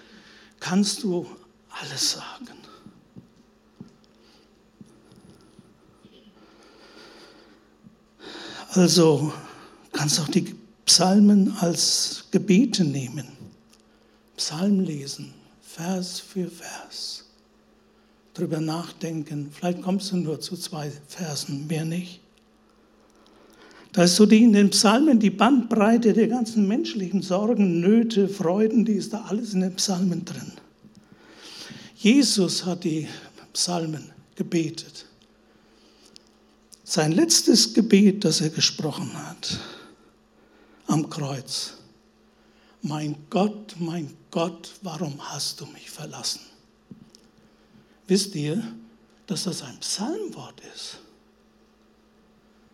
kannst 0.58 1.02
du 1.02 1.26
alles 1.68 2.12
sagen. 2.12 2.56
Also 8.70 9.34
kannst 9.92 10.18
auch 10.18 10.28
die 10.28 10.56
Psalmen 10.86 11.54
als 11.58 12.24
Gebete 12.30 12.84
nehmen. 12.84 13.28
Psalm 14.38 14.80
lesen, 14.80 15.34
Vers 15.60 16.20
für 16.20 16.48
Vers 16.48 17.27
drüber 18.38 18.60
nachdenken. 18.60 19.50
Vielleicht 19.52 19.82
kommst 19.82 20.12
du 20.12 20.16
nur 20.16 20.40
zu 20.40 20.56
zwei 20.56 20.92
Versen, 21.08 21.66
mehr 21.66 21.84
nicht. 21.84 22.20
Da 23.92 24.04
ist 24.04 24.16
so 24.16 24.26
die 24.26 24.44
in 24.44 24.52
den 24.52 24.70
Psalmen 24.70 25.18
die 25.18 25.30
Bandbreite 25.30 26.12
der 26.12 26.28
ganzen 26.28 26.68
menschlichen 26.68 27.22
Sorgen, 27.22 27.80
Nöte, 27.80 28.28
Freuden, 28.28 28.84
die 28.84 28.92
ist 28.92 29.12
da 29.12 29.24
alles 29.28 29.54
in 29.54 29.60
den 29.60 29.74
Psalmen 29.74 30.24
drin. 30.24 30.52
Jesus 31.96 32.64
hat 32.64 32.84
die 32.84 33.08
Psalmen 33.52 34.12
gebetet. 34.36 35.06
Sein 36.84 37.12
letztes 37.12 37.74
Gebet, 37.74 38.24
das 38.24 38.40
er 38.40 38.50
gesprochen 38.50 39.10
hat 39.14 39.58
am 40.86 41.10
Kreuz. 41.10 41.74
Mein 42.82 43.16
Gott, 43.28 43.74
mein 43.78 44.14
Gott, 44.30 44.70
warum 44.82 45.20
hast 45.20 45.60
du 45.60 45.66
mich 45.66 45.90
verlassen? 45.90 46.47
Wisst 48.08 48.34
ihr, 48.34 48.62
dass 49.26 49.44
das 49.44 49.62
ein 49.62 49.78
Psalmwort 49.78 50.60
ist? 50.74 50.98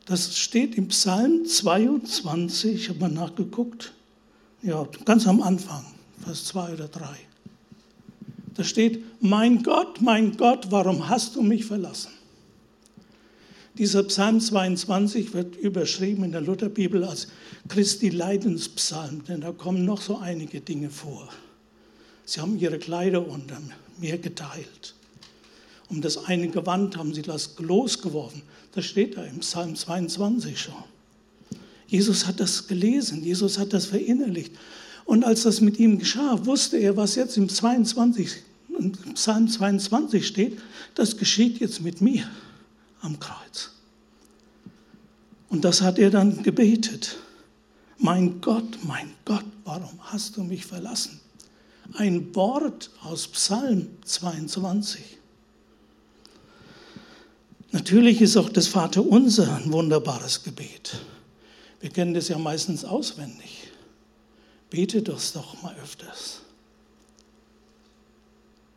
Das 0.07 0.37
steht 0.37 0.77
im 0.77 0.89
Psalm 0.89 1.45
22, 1.45 2.75
ich 2.75 2.89
habe 2.89 3.01
mal 3.01 3.11
nachgeguckt, 3.11 3.93
ja, 4.63 4.87
ganz 5.05 5.27
am 5.27 5.43
Anfang, 5.43 5.85
Vers 6.21 6.45
2 6.47 6.75
oder 6.75 6.89
3. 6.89 7.05
Da 8.55 8.63
steht, 8.63 9.03
mein 9.21 9.63
Gott, 9.63 10.01
mein 10.01 10.37
Gott, 10.37 10.71
warum 10.71 11.09
hast 11.09 11.35
du 11.35 11.43
mich 11.43 11.65
verlassen? 11.65 12.13
Dieser 13.77 14.05
Psalm 14.05 14.39
22 14.39 15.35
wird 15.35 15.57
überschrieben 15.57 16.23
in 16.23 16.33
der 16.33 16.43
Lutherbibel 16.43 17.03
als 17.03 17.27
Christi 17.69 18.11
Leidenspsalm, 18.11 19.25
denn 19.25 19.41
da 19.41 19.51
kommen 19.51 19.85
noch 19.85 20.01
so 20.01 20.19
einige 20.19 20.61
Dinge 20.61 20.91
vor. 20.91 21.29
Sie 22.25 22.41
haben 22.41 22.57
ihre 22.57 22.79
Kleider 22.79 23.27
unter 23.27 23.61
mir 23.99 24.19
geteilt. 24.19 24.94
Um 25.89 26.01
das 26.01 26.25
eine 26.25 26.49
Gewand 26.49 26.97
haben 26.97 27.15
sie 27.15 27.23
das 27.23 27.57
losgeworfen. 27.59 28.43
Das 28.73 28.85
steht 28.85 29.17
da 29.17 29.25
im 29.25 29.41
Psalm 29.41 29.77
22 29.77 30.59
schon. 30.59 30.75
Jesus 31.87 32.27
hat 32.27 32.41
das 32.41 32.67
gelesen, 32.67 33.23
Jesus 33.23 33.59
hat 33.59 33.73
das 33.73 33.87
verinnerlicht. 33.87 34.53
Und 35.05 35.25
als 35.25 35.43
das 35.43 35.61
mit 35.61 35.79
ihm 35.79 35.99
geschah, 35.99 36.45
wusste 36.45 36.79
er, 36.79 36.97
was 36.97 37.15
jetzt 37.15 37.37
im, 37.37 37.49
22, 37.49 38.31
im 38.79 38.93
Psalm 39.15 39.49
22 39.49 40.27
steht, 40.27 40.59
das 40.95 41.17
geschieht 41.17 41.61
jetzt 41.61 41.83
mit 41.83 42.01
mir 42.01 42.29
am 43.01 43.21
Kreuz. 43.21 43.71
Und 45.51 45.65
das 45.65 45.83
hat 45.83 45.99
er 45.99 46.11
dann 46.11 46.43
gebetet. 46.43 47.17
Mein 47.99 48.41
Gott, 48.41 48.79
mein 48.83 49.13
Gott, 49.25 49.45
warum 49.65 49.99
hast 50.01 50.37
du 50.37 50.43
mich 50.43 50.65
verlassen? 50.65 51.21
Ein 51.93 52.35
Wort 52.35 52.91
aus 53.03 53.29
Psalm 53.29 53.87
22. 54.05 55.01
Natürlich 57.75 58.21
ist 58.21 58.37
auch 58.37 58.51
das 58.51 58.69
Vaterunser 58.69 59.57
ein 59.57 59.73
wunderbares 59.73 60.45
Gebet. 60.45 60.97
Wir 61.81 61.91
kennen 61.91 62.15
das 62.15 62.29
ja 62.29 62.39
meistens 62.39 62.85
auswendig. 62.85 63.69
Bete 64.71 65.03
das 65.03 65.33
doch 65.33 65.61
mal 65.61 65.75
öfters. 65.83 66.43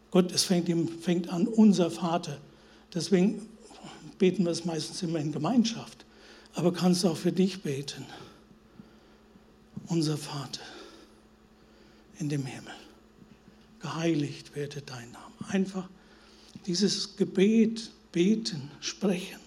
Gott, 0.10 0.32
es 0.32 0.46
fängt, 0.46 0.68
fängt 1.04 1.30
an, 1.30 1.46
unser 1.46 1.92
Vater. 1.92 2.40
Deswegen 2.92 3.48
beten 4.18 4.46
wir 4.46 4.52
es 4.52 4.66
meistens 4.66 5.04
immer 5.04 5.20
in 5.20 5.32
Gemeinschaft. 5.32 6.04
Aber 6.56 6.74
kannst 6.74 7.06
auch 7.06 7.18
für 7.18 7.32
dich 7.32 7.62
beten. 7.62 8.04
Unser 9.90 10.18
Vater 10.18 10.64
in 12.18 12.30
dem 12.30 12.48
Himmel. 12.48 12.74
Geheiligt 13.80 14.56
werde 14.56 14.82
dein 14.82 15.12
Name. 15.12 15.36
Einfach 15.50 15.88
dieses 16.66 17.16
Gebet 17.16 17.92
beten, 18.12 18.70
sprechen. 18.80 19.40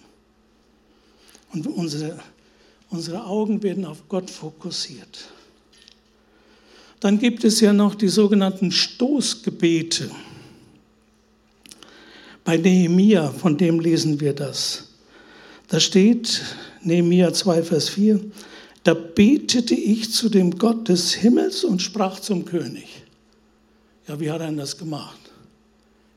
Und 1.53 1.67
unsere, 1.67 2.19
unsere 2.89 3.25
Augen 3.25 3.61
werden 3.63 3.85
auf 3.85 4.07
Gott 4.07 4.29
fokussiert. 4.29 5.29
Dann 6.99 7.19
gibt 7.19 7.43
es 7.43 7.59
ja 7.59 7.73
noch 7.73 7.95
die 7.95 8.07
sogenannten 8.07 8.71
Stoßgebete. 8.71 10.11
Bei 12.43 12.57
Nehemia, 12.57 13.31
von 13.31 13.57
dem 13.57 13.79
lesen 13.79 14.19
wir 14.19 14.33
das. 14.33 14.89
Da 15.67 15.79
steht, 15.79 16.41
Nehemia 16.83 17.33
2, 17.33 17.63
Vers 17.63 17.89
4, 17.89 18.19
da 18.83 18.93
betete 18.93 19.75
ich 19.75 20.11
zu 20.11 20.29
dem 20.29 20.57
Gott 20.57 20.89
des 20.89 21.13
Himmels 21.13 21.63
und 21.63 21.81
sprach 21.81 22.19
zum 22.19 22.45
König. 22.45 23.03
Ja, 24.07 24.19
wie 24.19 24.31
hat 24.31 24.41
er 24.41 24.51
das 24.51 24.77
gemacht? 24.77 25.19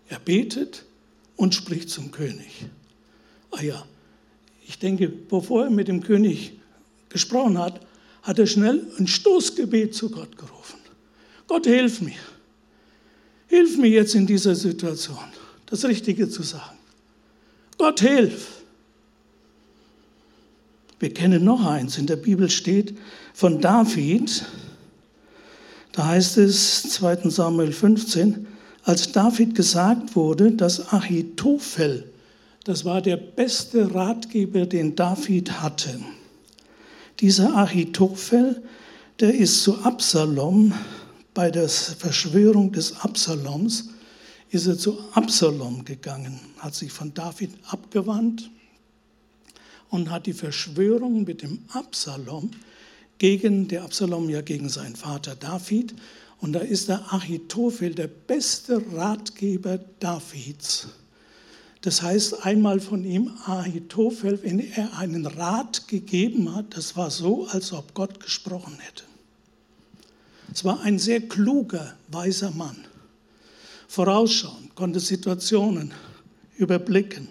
Er 0.09 0.18
betet 0.18 0.84
und 1.37 1.55
spricht 1.55 1.91
zum 1.91 2.11
König. 2.11 2.66
Ah 3.51 3.62
ja, 3.62 3.85
ich 4.66 4.78
denke, 4.78 5.09
bevor 5.09 5.64
er 5.64 5.70
mit 5.70 5.89
dem 5.89 6.03
König 6.03 6.53
gesprochen 7.09 7.59
hat, 7.59 7.80
hat 8.22 8.39
er 8.39 8.47
schnell 8.47 8.87
ein 8.99 9.07
Stoßgebet 9.07 9.95
zu 9.95 10.11
Gott 10.11 10.37
gerufen. 10.37 10.78
Gott, 11.47 11.66
hilf 11.66 12.01
mir. 12.01 12.14
Hilf 13.49 13.76
mir 13.76 13.89
jetzt 13.89 14.14
in 14.14 14.26
dieser 14.26 14.55
Situation, 14.55 15.18
das 15.66 15.85
Richtige 15.85 16.28
zu 16.28 16.43
sagen. 16.43 16.78
Gott, 17.76 18.01
hilf. 18.01 18.62
Wir 20.99 21.12
kennen 21.12 21.45
noch 21.45 21.64
eins, 21.66 21.99
in 21.99 22.07
der 22.07 22.16
Bibel 22.16 22.49
steht 22.49 22.97
von 23.35 23.61
David, 23.61 24.45
da 25.93 26.07
heißt 26.07 26.39
es 26.39 26.82
2 26.85 27.28
Samuel 27.28 27.72
15, 27.72 28.47
als 28.85 29.12
David 29.12 29.55
gesagt 29.55 30.14
wurde, 30.14 30.53
dass 30.53 30.93
Achitophel, 30.93 32.12
das 32.64 32.85
war 32.85 33.01
der 33.01 33.16
beste 33.16 33.95
Ratgeber, 33.95 34.66
den 34.66 34.95
David 34.95 35.62
hatte. 35.62 35.99
Dieser 37.20 37.57
Achitophel, 37.57 38.62
der 39.20 39.35
ist 39.35 39.62
zu 39.62 39.78
Absalom, 39.78 40.72
bei 41.32 41.51
der 41.51 41.68
Verschwörung 41.68 42.72
des 42.72 43.01
Absaloms, 43.01 43.89
ist 44.51 44.66
er 44.66 44.78
zu 44.78 44.99
Absalom 45.12 45.85
gegangen, 45.85 46.39
hat 46.59 46.74
sich 46.74 46.93
von 46.93 47.12
David 47.12 47.51
abgewandt 47.66 48.51
und 49.91 50.11
hat 50.11 50.26
die 50.26 50.32
Verschwörung 50.32 51.24
mit 51.24 51.43
dem 51.43 51.59
Absalom 51.72 52.51
gegen, 53.18 53.66
der 53.68 53.82
Absalom 53.82 54.28
ja 54.28 54.43
gegen 54.43 54.68
seinen 54.68 54.97
Vater 54.97 55.35
David, 55.35 55.95
und 56.41 56.53
da 56.53 56.61
ist 56.61 56.89
der 56.89 57.12
Achitophel 57.12 57.95
der 57.95 58.09
beste 58.09 58.82
Ratgeber 58.93 59.78
Davids. 60.01 60.89
Das 61.80 62.03
heißt, 62.03 62.45
einmal 62.45 62.80
von 62.80 63.05
ihm 63.05 63.30
Ahitophel, 63.45 64.43
wenn 64.43 64.59
er 64.59 64.97
einen 64.99 65.26
Rat 65.26 65.87
gegeben 65.87 66.55
hat, 66.55 66.76
das 66.76 66.97
war 66.97 67.11
so, 67.11 67.47
als 67.47 67.72
ob 67.72 67.93
Gott 67.95 68.20
gesprochen 68.20 68.78
hätte. 68.80 69.05
Es 70.53 70.64
war 70.64 70.80
ein 70.80 70.99
sehr 70.99 71.20
kluger, 71.20 71.95
weiser 72.09 72.51
Mann. 72.53 72.87
Vorausschauend, 73.89 74.74
konnte 74.74 75.01
Situationen 75.01 75.93
überblicken. 76.57 77.28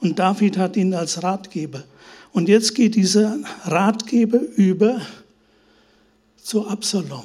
Und 0.00 0.18
David 0.18 0.56
hat 0.56 0.76
ihn 0.76 0.94
als 0.94 1.22
Ratgeber. 1.22 1.84
Und 2.32 2.48
jetzt 2.48 2.74
geht 2.74 2.94
dieser 2.94 3.38
Ratgeber 3.64 4.40
über 4.40 5.00
zu 6.36 6.66
Absalom 6.66 7.24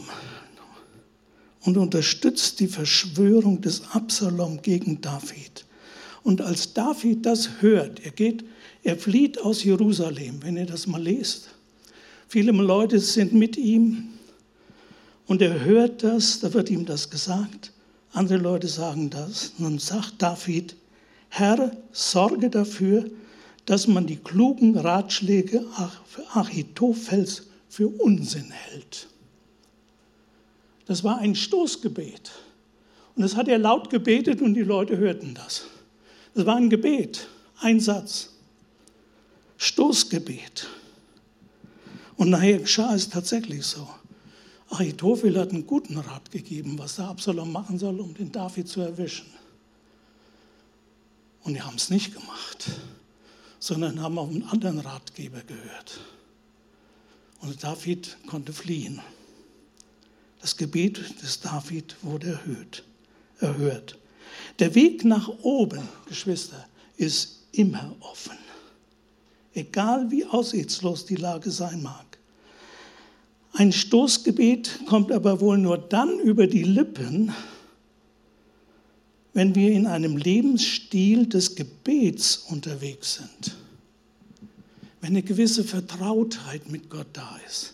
und 1.63 1.77
unterstützt 1.77 2.59
die 2.59 2.67
Verschwörung 2.67 3.61
des 3.61 3.81
Absalom 3.91 4.61
gegen 4.61 5.01
David. 5.01 5.65
Und 6.23 6.41
als 6.41 6.73
David 6.73 7.25
das 7.25 7.61
hört, 7.61 7.99
er 8.05 8.11
geht, 8.11 8.43
er 8.83 8.97
flieht 8.97 9.39
aus 9.39 9.63
Jerusalem, 9.63 10.41
wenn 10.43 10.57
ihr 10.57 10.65
das 10.65 10.87
mal 10.87 11.01
lest. 11.01 11.49
Viele 12.27 12.51
Leute 12.51 12.99
sind 12.99 13.33
mit 13.33 13.57
ihm 13.57 14.09
und 15.27 15.41
er 15.41 15.63
hört 15.63 16.03
das, 16.03 16.39
da 16.39 16.53
wird 16.53 16.69
ihm 16.69 16.85
das 16.85 17.09
gesagt. 17.09 17.71
Andere 18.13 18.37
Leute 18.37 18.67
sagen 18.67 19.09
das. 19.09 19.53
Dann 19.57 19.79
sagt 19.79 20.15
David, 20.21 20.75
Herr, 21.29 21.71
sorge 21.91 22.49
dafür, 22.49 23.09
dass 23.65 23.87
man 23.87 24.05
die 24.05 24.17
klugen 24.17 24.77
Ratschläge 24.77 25.65
Achitophels 26.33 27.43
für 27.69 27.87
Unsinn 27.87 28.51
hält. 28.51 29.07
Das 30.85 31.03
war 31.03 31.19
ein 31.19 31.35
Stoßgebet. 31.35 32.31
Und 33.15 33.23
das 33.23 33.35
hat 33.35 33.47
er 33.47 33.57
laut 33.57 33.89
gebetet 33.89 34.41
und 34.41 34.53
die 34.53 34.61
Leute 34.61 34.97
hörten 34.97 35.33
das. 35.33 35.65
Das 36.33 36.45
war 36.45 36.55
ein 36.55 36.69
Gebet, 36.69 37.27
ein 37.59 37.79
Satz. 37.79 38.29
Stoßgebet. 39.57 40.67
Und 42.15 42.29
nachher 42.29 42.59
geschah 42.59 42.95
es 42.95 43.09
tatsächlich 43.09 43.65
so. 43.65 43.87
Achitophel 44.69 45.37
hat 45.37 45.51
einen 45.51 45.67
guten 45.67 45.97
Rat 45.97 46.31
gegeben, 46.31 46.79
was 46.79 46.95
der 46.95 47.09
Absalom 47.09 47.51
machen 47.51 47.77
soll, 47.77 47.99
um 47.99 48.13
den 48.13 48.31
David 48.31 48.67
zu 48.67 48.81
erwischen. 48.81 49.27
Und 51.43 51.55
die 51.55 51.61
haben 51.61 51.75
es 51.75 51.89
nicht 51.89 52.13
gemacht, 52.13 52.71
sondern 53.59 54.01
haben 54.01 54.17
auf 54.17 54.29
einen 54.29 54.43
anderen 54.43 54.79
Ratgeber 54.79 55.41
gehört. 55.41 55.99
Und 57.41 57.61
David 57.63 58.17
konnte 58.27 58.53
fliehen. 58.53 59.01
Das 60.41 60.57
Gebet 60.57 61.21
des 61.21 61.39
David 61.39 61.95
wurde 62.01 62.31
erhöht, 62.31 62.83
erhört. 63.39 63.97
Der 64.59 64.73
Weg 64.73 65.05
nach 65.05 65.29
oben, 65.43 65.87
Geschwister, 66.07 66.67
ist 66.97 67.43
immer 67.51 67.95
offen. 67.99 68.37
Egal 69.53 70.09
wie 70.09 70.25
aussichtslos 70.25 71.05
die 71.05 71.15
Lage 71.15 71.51
sein 71.51 71.83
mag. 71.83 72.17
Ein 73.53 73.71
Stoßgebet 73.71 74.81
kommt 74.87 75.11
aber 75.11 75.41
wohl 75.41 75.57
nur 75.57 75.77
dann 75.77 76.19
über 76.19 76.47
die 76.47 76.63
Lippen, 76.63 77.33
wenn 79.33 79.55
wir 79.55 79.71
in 79.71 79.85
einem 79.85 80.17
Lebensstil 80.17 81.27
des 81.27 81.55
Gebets 81.55 82.37
unterwegs 82.37 83.15
sind. 83.15 83.57
Wenn 85.01 85.11
eine 85.11 85.23
gewisse 85.23 85.63
Vertrautheit 85.63 86.69
mit 86.69 86.89
Gott 86.89 87.07
da 87.13 87.39
ist. 87.47 87.73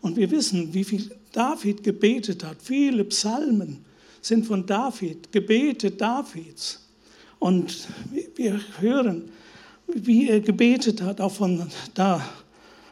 Und 0.00 0.16
wir 0.16 0.30
wissen, 0.30 0.72
wie 0.72 0.84
viel 0.84 1.10
David 1.32 1.82
gebetet 1.82 2.44
hat. 2.44 2.56
Viele 2.62 3.04
Psalmen 3.04 3.84
sind 4.20 4.46
von 4.46 4.66
David, 4.66 5.32
Gebete 5.32 5.90
Davids. 5.90 6.86
Und 7.38 7.88
wir 8.36 8.60
hören, 8.78 9.30
wie 9.86 10.28
er 10.28 10.40
gebetet 10.40 11.02
hat, 11.02 11.20
auch 11.20 11.32
von, 11.32 11.66
da, 11.94 12.22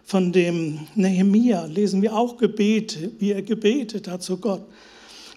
von 0.04 0.32
dem 0.32 0.86
Nehemia 0.94 1.66
lesen 1.66 2.02
wir 2.02 2.14
auch 2.14 2.36
Gebete, 2.36 3.12
wie 3.18 3.32
er 3.32 3.42
gebetet 3.42 4.08
hat 4.08 4.22
zu 4.22 4.38
Gott. 4.38 4.66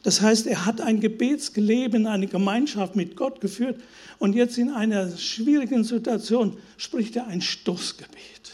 Das 0.04 0.22
heißt, 0.22 0.48
er 0.48 0.66
hat 0.66 0.82
ein 0.82 1.00
Gebetsgeleben, 1.00 2.08
eine 2.08 2.26
Gemeinschaft 2.26 2.96
mit 2.96 3.16
Gott 3.16 3.40
geführt 3.40 3.80
und 4.18 4.34
jetzt 4.34 4.58
in 4.58 4.72
einer 4.72 5.16
schwierigen 5.16 5.84
Situation 5.84 6.58
spricht 6.78 7.16
er 7.16 7.28
ein 7.28 7.42
Stoßgebet 7.42 8.52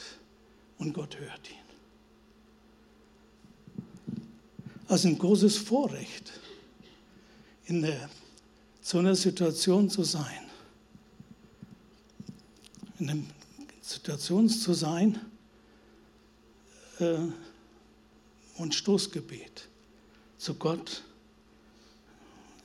und 0.78 0.94
Gott 0.94 1.18
hört 1.20 1.50
ihn. 1.50 1.67
Also 4.88 5.10
ein 5.10 5.18
großes 5.18 5.58
Vorrecht, 5.58 6.32
in 7.66 7.82
der, 7.82 8.10
so 8.82 9.00
einer 9.00 9.16
Situation 9.16 9.90
zu 9.90 10.04
sein. 10.04 10.50
In 13.00 13.10
einer 13.10 13.24
Situation 13.82 14.50
zu 14.50 14.74
sein 14.74 15.20
äh, 17.00 17.18
und 18.56 18.74
Stoßgebet 18.74 19.68
zu 20.38 20.54
Gott 20.56 21.04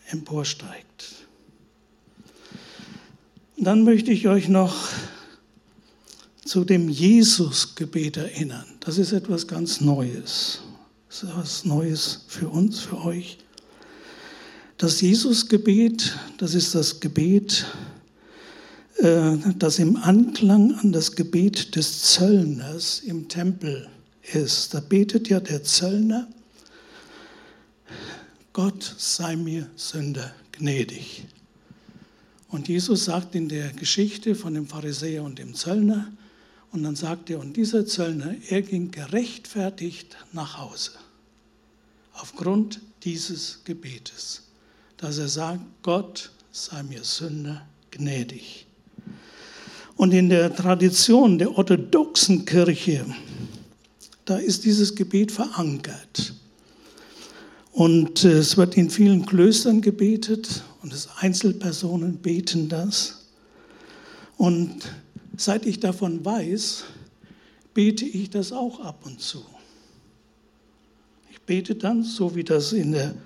emporsteigt. 0.06 1.26
Dann 3.56 3.84
möchte 3.84 4.12
ich 4.12 4.28
euch 4.28 4.48
noch 4.48 4.88
zu 6.44 6.64
dem 6.64 6.88
Jesus-Gebet 6.88 8.16
erinnern. 8.16 8.66
Das 8.80 8.98
ist 8.98 9.12
etwas 9.12 9.46
ganz 9.46 9.80
Neues. 9.80 10.60
Das 11.12 11.24
ist 11.24 11.28
etwas 11.28 11.64
Neues 11.66 12.20
für 12.26 12.48
uns, 12.48 12.80
für 12.80 13.04
euch. 13.04 13.36
Das 14.78 15.02
Jesusgebet, 15.02 16.18
das 16.38 16.54
ist 16.54 16.74
das 16.74 17.00
Gebet, 17.00 17.66
äh, 18.96 19.36
das 19.58 19.78
im 19.78 19.96
Anklang 19.96 20.74
an 20.76 20.90
das 20.90 21.14
Gebet 21.14 21.76
des 21.76 22.00
Zöllners 22.00 23.00
im 23.00 23.28
Tempel 23.28 23.90
ist. 24.32 24.72
Da 24.72 24.80
betet 24.80 25.28
ja 25.28 25.38
der 25.38 25.62
Zöllner, 25.62 26.28
Gott 28.54 28.94
sei 28.96 29.36
mir 29.36 29.68
Sünder 29.76 30.32
gnädig. 30.52 31.26
Und 32.48 32.68
Jesus 32.68 33.04
sagt 33.04 33.34
in 33.34 33.50
der 33.50 33.70
Geschichte 33.74 34.34
von 34.34 34.54
dem 34.54 34.66
Pharisäer 34.66 35.24
und 35.24 35.38
dem 35.38 35.54
Zöllner, 35.54 36.10
und 36.70 36.84
dann 36.84 36.96
sagt 36.96 37.28
er, 37.28 37.38
und 37.38 37.58
dieser 37.58 37.84
Zöllner, 37.84 38.34
er 38.48 38.62
ging 38.62 38.90
gerechtfertigt 38.90 40.16
nach 40.32 40.56
Hause. 40.56 40.92
Aufgrund 42.14 42.80
dieses 43.04 43.60
Gebetes, 43.64 44.42
dass 44.96 45.18
er 45.18 45.28
sagt, 45.28 45.60
Gott 45.82 46.30
sei 46.52 46.82
mir 46.82 47.02
Sünder 47.02 47.66
gnädig. 47.90 48.66
Und 49.96 50.12
in 50.12 50.28
der 50.28 50.54
Tradition 50.54 51.38
der 51.38 51.56
orthodoxen 51.56 52.44
Kirche, 52.44 53.06
da 54.24 54.36
ist 54.36 54.64
dieses 54.64 54.94
Gebet 54.94 55.32
verankert. 55.32 56.34
Und 57.72 58.24
es 58.24 58.56
wird 58.56 58.76
in 58.76 58.90
vielen 58.90 59.24
Klöstern 59.24 59.80
gebetet 59.80 60.62
und 60.82 60.92
es 60.92 61.08
Einzelpersonen 61.16 62.18
beten 62.18 62.68
das. 62.68 63.26
Und 64.36 64.92
seit 65.36 65.64
ich 65.66 65.80
davon 65.80 66.24
weiß, 66.24 66.84
bete 67.74 68.04
ich 68.04 68.28
das 68.30 68.52
auch 68.52 68.80
ab 68.80 69.06
und 69.06 69.20
zu. 69.20 69.44
Ich 71.42 71.46
bete 71.46 71.74
dann, 71.74 72.04
so 72.04 72.36
wie 72.36 72.44
das 72.44 72.72
in 72.72 72.92
der, 72.92 73.16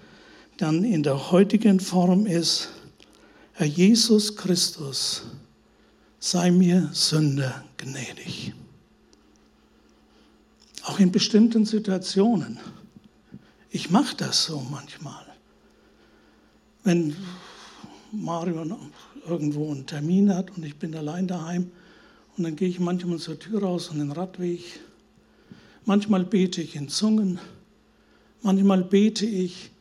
dann 0.57 0.85
in 0.85 1.03
der 1.03 1.31
heutigen 1.31 1.81
Form 1.81 2.25
ist, 2.25 2.71
Herr 3.53 3.67
Jesus 3.67 4.35
Christus, 4.35 5.25
sei 6.19 6.51
mir 6.51 6.89
Sünder 6.95 7.63
gnädig. 7.77 8.55
Auch 10.85 10.99
in 10.99 11.13
bestimmten 11.13 11.67
Situationen. 11.67 12.59
Ich 13.69 13.91
mache 13.91 14.17
das 14.17 14.45
so 14.45 14.61
manchmal. 14.71 15.27
Wenn 16.85 17.15
Mario 18.13 18.79
irgendwo 19.29 19.71
einen 19.71 19.85
Termin 19.85 20.35
hat 20.35 20.57
und 20.57 20.65
ich 20.65 20.77
bin 20.77 20.95
allein 20.95 21.29
daheim 21.29 21.71
und 22.39 22.45
dann 22.45 22.57
gehe 22.57 22.69
ich 22.69 22.81
manchmal 22.81 23.19
zur 23.19 23.39
Tür 23.39 23.61
raus 23.61 23.91
und 23.91 23.99
den 23.99 24.11
Radweg. 24.11 24.63
Manchmal 25.85 26.25
bete 26.25 26.63
ich 26.63 26.77
in 26.77 26.89
Zungen. 26.89 27.39
Manchmal 28.47 28.85
bete 28.85 29.27
ich 29.27 29.73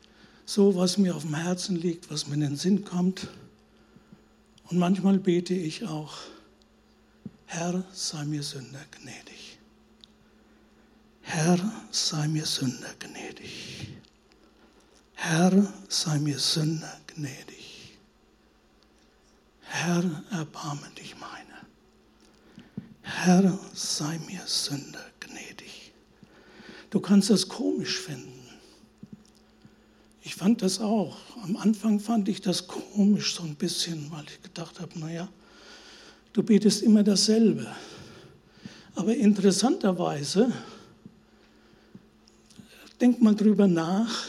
so, 0.43 0.73
was 0.75 0.97
mir 0.97 1.15
auf 1.15 1.21
dem 1.21 1.35
Herzen 1.35 1.75
liegt, 1.75 2.09
was 2.09 2.25
mir 2.25 2.33
in 2.33 2.39
den 2.39 2.55
Sinn 2.55 2.83
kommt. 2.83 3.27
Und 4.69 4.79
manchmal 4.79 5.19
bete 5.19 5.53
ich 5.53 5.85
auch, 5.85 6.17
Herr, 7.45 7.83
sei 7.93 8.25
mir 8.25 8.41
Sünder 8.41 8.83
gnädig. 8.89 9.59
Herr, 11.21 11.59
sei 11.91 12.27
mir 12.27 12.47
Sünder 12.47 12.89
gnädig. 12.97 13.89
Herr, 15.13 15.71
sei 15.87 16.17
mir 16.17 16.39
Sünder 16.39 16.99
gnädig. 17.05 17.99
Herr, 19.61 20.23
erbarme 20.31 20.89
dich 20.99 21.15
meine. 21.19 21.67
Herr, 23.03 23.59
sei 23.75 24.17
mir 24.25 24.41
Sünder 24.47 25.05
gnädig. 25.19 25.93
Du 26.89 26.99
kannst 26.99 27.29
das 27.29 27.47
komisch 27.47 27.99
finden. 27.99 28.34
Ich 30.25 30.33
fand 30.33 30.63
das 30.63 30.81
auch. 30.81 31.17
Am 31.43 31.55
Anfang 31.55 31.99
fand 31.99 32.27
ich 32.29 32.41
das 32.41 32.65
komisch 32.65 33.35
so 33.35 33.43
ein 33.43 33.53
bisschen, 33.53 34.11
weil 34.11 34.25
ich 34.25 34.41
gedacht 34.41 34.79
habe, 34.79 34.99
naja, 34.99 35.29
du 36.33 36.41
betest 36.41 36.81
immer 36.81 37.03
dasselbe. 37.03 37.67
Aber 38.95 39.15
interessanterweise, 39.15 40.51
denk 42.99 43.21
mal 43.21 43.35
drüber 43.35 43.67
nach, 43.67 44.25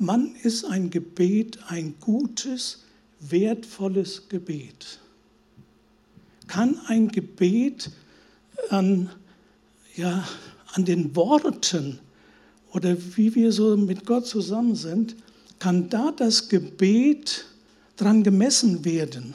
wann 0.00 0.34
ist 0.42 0.64
ein 0.64 0.90
Gebet 0.90 1.60
ein 1.68 1.94
gutes, 2.00 2.82
wertvolles 3.20 4.28
Gebet? 4.28 4.98
Kann 6.48 6.80
ein 6.88 7.06
Gebet 7.08 7.92
an, 8.70 9.10
ja, 9.94 10.26
an 10.72 10.84
den 10.84 11.14
Worten 11.14 12.00
oder 12.76 12.94
wie 13.16 13.34
wir 13.34 13.52
so 13.52 13.74
mit 13.74 14.04
Gott 14.04 14.26
zusammen 14.26 14.76
sind, 14.76 15.16
kann 15.58 15.88
da 15.88 16.12
das 16.12 16.50
Gebet 16.50 17.46
dran 17.96 18.22
gemessen 18.22 18.84
werden, 18.84 19.34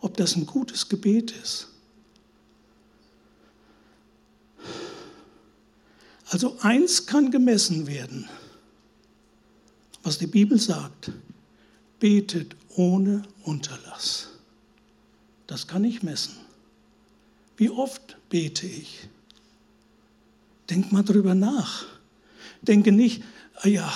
ob 0.00 0.16
das 0.16 0.34
ein 0.34 0.46
gutes 0.46 0.88
Gebet 0.88 1.34
ist. 1.42 1.68
Also 6.30 6.56
eins 6.60 7.04
kann 7.04 7.30
gemessen 7.30 7.86
werden, 7.86 8.30
was 10.02 10.16
die 10.16 10.26
Bibel 10.26 10.58
sagt, 10.58 11.12
betet 12.00 12.56
ohne 12.76 13.24
Unterlass. 13.42 14.28
Das 15.46 15.66
kann 15.66 15.84
ich 15.84 16.02
messen. 16.02 16.36
Wie 17.58 17.68
oft 17.68 18.16
bete 18.30 18.66
ich? 18.66 19.06
Denk 20.70 20.92
mal 20.92 21.04
drüber 21.04 21.34
nach. 21.34 21.93
Denke 22.66 22.92
nicht, 22.92 23.22
ah 23.56 23.68
ja, 23.68 23.92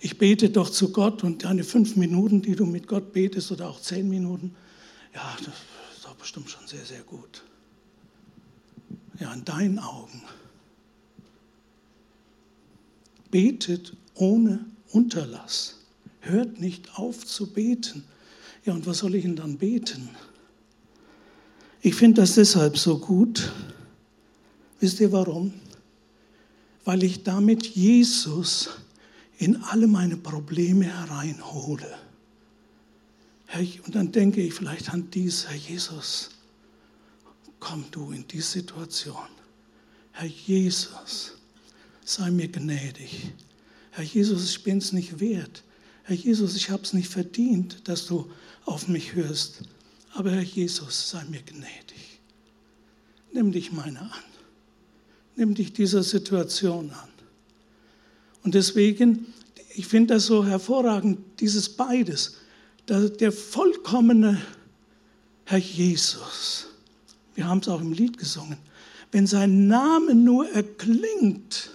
ich 0.00 0.18
bete 0.18 0.50
doch 0.50 0.70
zu 0.70 0.92
Gott 0.92 1.22
und 1.22 1.44
deine 1.44 1.64
fünf 1.64 1.96
Minuten, 1.96 2.42
die 2.42 2.56
du 2.56 2.66
mit 2.66 2.86
Gott 2.86 3.12
betest 3.12 3.52
oder 3.52 3.68
auch 3.68 3.80
zehn 3.80 4.08
Minuten, 4.08 4.54
ja, 5.14 5.36
das 5.38 5.54
ist 5.94 6.04
doch 6.04 6.14
bestimmt 6.14 6.50
schon 6.50 6.66
sehr, 6.66 6.84
sehr 6.84 7.02
gut. 7.02 7.44
Ja, 9.20 9.32
in 9.32 9.44
deinen 9.44 9.78
Augen. 9.78 10.22
Betet 13.30 13.94
ohne 14.14 14.64
Unterlass. 14.90 15.78
Hört 16.20 16.60
nicht 16.60 16.98
auf 16.98 17.24
zu 17.24 17.52
beten. 17.52 18.04
Ja, 18.64 18.72
und 18.72 18.86
was 18.86 18.98
soll 18.98 19.14
ich 19.14 19.22
denn 19.22 19.36
dann 19.36 19.58
beten? 19.58 20.08
Ich 21.80 21.94
finde 21.94 22.22
das 22.22 22.34
deshalb 22.34 22.78
so 22.78 22.98
gut. 22.98 23.52
Wisst 24.80 25.00
ihr 25.00 25.12
warum? 25.12 25.52
Weil 26.84 27.02
ich 27.02 27.22
damit 27.22 27.66
Jesus 27.66 28.70
in 29.38 29.56
alle 29.64 29.86
meine 29.86 30.16
Probleme 30.16 30.84
hereinhole. 30.84 31.98
Und 33.84 33.94
dann 33.94 34.10
denke 34.10 34.40
ich 34.40 34.54
vielleicht 34.54 34.92
an 34.92 35.10
dies, 35.10 35.46
Herr 35.46 35.56
Jesus, 35.56 36.30
komm 37.60 37.84
du 37.90 38.12
in 38.12 38.26
die 38.26 38.40
Situation. 38.40 39.28
Herr 40.12 40.28
Jesus, 40.28 41.34
sei 42.04 42.30
mir 42.30 42.48
gnädig. 42.48 43.32
Herr 43.90 44.04
Jesus, 44.04 44.50
ich 44.50 44.62
bin 44.62 44.78
es 44.78 44.92
nicht 44.92 45.20
wert. 45.20 45.62
Herr 46.04 46.16
Jesus, 46.16 46.56
ich 46.56 46.70
habe 46.70 46.82
es 46.82 46.94
nicht 46.94 47.08
verdient, 47.08 47.86
dass 47.88 48.06
du 48.06 48.30
auf 48.64 48.88
mich 48.88 49.14
hörst. 49.14 49.62
Aber 50.14 50.30
Herr 50.30 50.42
Jesus, 50.42 51.10
sei 51.10 51.24
mir 51.24 51.42
gnädig. 51.42 52.20
Nimm 53.32 53.52
dich 53.52 53.70
meiner 53.70 54.02
an. 54.02 54.31
Nimm 55.36 55.54
dich 55.54 55.72
dieser 55.72 56.02
Situation 56.02 56.90
an. 56.90 57.08
Und 58.44 58.54
deswegen, 58.54 59.32
ich 59.74 59.86
finde 59.86 60.14
das 60.14 60.26
so 60.26 60.44
hervorragend, 60.44 61.18
dieses 61.40 61.68
beides. 61.68 62.36
Der 62.88 63.32
vollkommene 63.32 64.40
Herr 65.44 65.58
Jesus, 65.58 66.66
wir 67.34 67.46
haben 67.46 67.58
es 67.58 67.68
auch 67.68 67.80
im 67.80 67.92
Lied 67.92 68.18
gesungen, 68.18 68.58
wenn 69.12 69.26
sein 69.26 69.68
Name 69.68 70.14
nur 70.14 70.48
erklingt, 70.50 71.70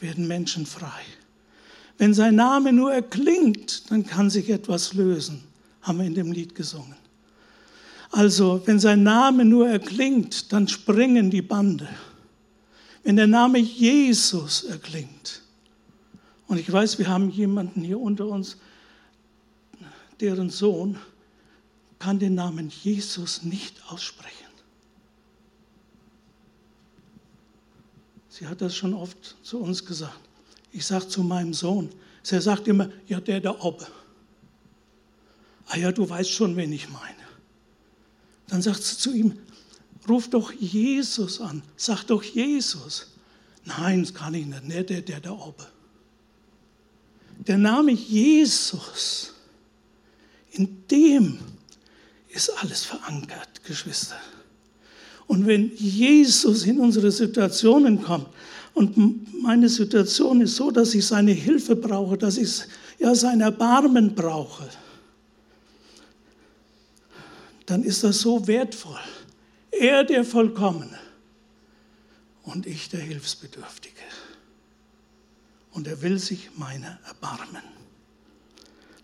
werden 0.00 0.26
Menschen 0.26 0.66
frei. 0.66 1.02
Wenn 1.98 2.12
sein 2.12 2.34
Name 2.34 2.72
nur 2.72 2.92
erklingt, 2.92 3.90
dann 3.90 4.04
kann 4.04 4.28
sich 4.28 4.50
etwas 4.50 4.92
lösen, 4.92 5.42
haben 5.82 5.98
wir 5.98 6.06
in 6.06 6.14
dem 6.14 6.32
Lied 6.32 6.54
gesungen. 6.54 6.96
Also, 8.10 8.60
wenn 8.66 8.78
sein 8.78 9.02
Name 9.02 9.44
nur 9.44 9.68
erklingt, 9.68 10.52
dann 10.52 10.68
springen 10.68 11.30
die 11.30 11.42
Bande. 11.42 11.88
Wenn 13.06 13.14
der 13.14 13.28
Name 13.28 13.60
Jesus 13.60 14.64
erklingt. 14.64 15.40
Und 16.48 16.58
ich 16.58 16.72
weiß, 16.72 16.98
wir 16.98 17.06
haben 17.06 17.30
jemanden 17.30 17.82
hier 17.82 18.00
unter 18.00 18.26
uns, 18.26 18.56
deren 20.18 20.50
Sohn 20.50 20.98
kann 22.00 22.18
den 22.18 22.34
Namen 22.34 22.68
Jesus 22.68 23.44
nicht 23.44 23.80
aussprechen. 23.92 24.48
Sie 28.28 28.48
hat 28.48 28.60
das 28.60 28.74
schon 28.74 28.92
oft 28.92 29.36
zu 29.40 29.60
uns 29.60 29.86
gesagt. 29.86 30.18
Ich 30.72 30.84
sage 30.84 31.06
zu 31.06 31.22
meinem 31.22 31.54
Sohn, 31.54 31.90
er 32.28 32.42
sagt 32.42 32.66
immer, 32.66 32.90
ja, 33.06 33.20
der 33.20 33.40
da 33.40 33.56
oben. 33.60 33.86
Ah 35.68 35.76
ja, 35.76 35.92
du 35.92 36.10
weißt 36.10 36.32
schon, 36.32 36.56
wen 36.56 36.72
ich 36.72 36.88
meine. 36.88 37.14
Dann 38.48 38.62
sagt 38.62 38.82
sie 38.82 38.98
zu 38.98 39.12
ihm, 39.12 39.38
ruf 40.08 40.28
doch 40.28 40.52
Jesus 40.52 41.40
an, 41.40 41.62
sag 41.76 42.04
doch 42.04 42.22
Jesus. 42.22 43.08
Nein, 43.64 44.02
das 44.02 44.14
kann 44.14 44.34
ich 44.34 44.46
nicht, 44.46 44.64
nicht 44.64 44.90
der, 44.90 45.02
der 45.02 45.20
da 45.20 45.32
oben. 45.32 45.66
Der 47.46 47.58
Name 47.58 47.92
Jesus, 47.92 49.32
in 50.52 50.84
dem 50.90 51.38
ist 52.28 52.50
alles 52.62 52.84
verankert, 52.84 53.64
Geschwister. 53.64 54.16
Und 55.26 55.46
wenn 55.46 55.74
Jesus 55.76 56.64
in 56.64 56.78
unsere 56.78 57.10
Situationen 57.10 58.02
kommt, 58.02 58.28
und 58.76 59.42
meine 59.42 59.70
Situation 59.70 60.42
ist 60.42 60.56
so, 60.56 60.70
dass 60.70 60.94
ich 60.94 61.06
seine 61.06 61.32
Hilfe 61.32 61.74
brauche, 61.74 62.18
dass 62.18 62.36
ich 62.36 62.60
ja 62.98 63.14
sein 63.14 63.40
Erbarmen 63.40 64.14
brauche, 64.14 64.68
dann 67.64 67.82
ist 67.82 68.04
das 68.04 68.20
so 68.20 68.46
wertvoll. 68.46 69.00
Er 69.80 70.04
der 70.04 70.24
Vollkommene 70.24 70.98
und 72.42 72.66
ich 72.66 72.88
der 72.88 73.00
Hilfsbedürftige. 73.00 73.94
Und 75.72 75.86
er 75.86 76.00
will 76.02 76.18
sich 76.18 76.50
meiner 76.56 76.98
erbarmen. 77.06 77.62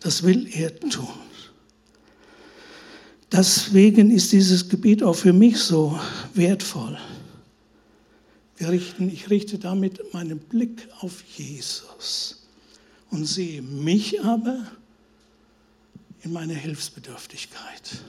Das 0.00 0.22
will 0.22 0.48
er 0.54 0.78
tun. 0.78 1.08
Deswegen 3.30 4.10
ist 4.10 4.32
dieses 4.32 4.68
Gebiet 4.68 5.02
auch 5.02 5.16
für 5.16 5.32
mich 5.32 5.58
so 5.58 5.98
wertvoll. 6.34 6.98
Wir 8.56 8.68
richten, 8.68 9.08
ich 9.08 9.30
richte 9.30 9.58
damit 9.58 10.12
meinen 10.12 10.38
Blick 10.38 10.88
auf 11.00 11.22
Jesus. 11.22 12.42
und 13.12 13.26
sehe 13.26 13.60
mich 13.60 14.22
aber 14.24 14.66
in 16.22 16.32
meiner 16.32 16.54
Hilfsbedürftigkeit. 16.54 18.00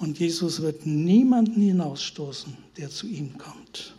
Und 0.00 0.18
Jesus 0.18 0.62
wird 0.62 0.86
niemanden 0.86 1.60
hinausstoßen, 1.60 2.56
der 2.78 2.88
zu 2.88 3.06
ihm 3.06 3.36
kommt. 3.36 3.94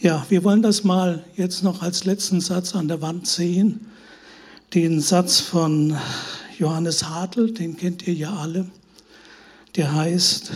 Ja, 0.00 0.24
wir 0.30 0.42
wollen 0.42 0.62
das 0.62 0.84
mal 0.84 1.22
jetzt 1.36 1.62
noch 1.62 1.82
als 1.82 2.06
letzten 2.06 2.40
Satz 2.40 2.74
an 2.74 2.88
der 2.88 3.02
Wand 3.02 3.26
sehen. 3.26 3.86
Den 4.72 5.02
Satz 5.02 5.38
von 5.38 5.94
Johannes 6.58 7.04
Hartl, 7.04 7.52
den 7.52 7.76
kennt 7.76 8.08
ihr 8.08 8.14
ja 8.14 8.34
alle. 8.34 8.66
Der 9.76 9.92
heißt, 9.92 10.52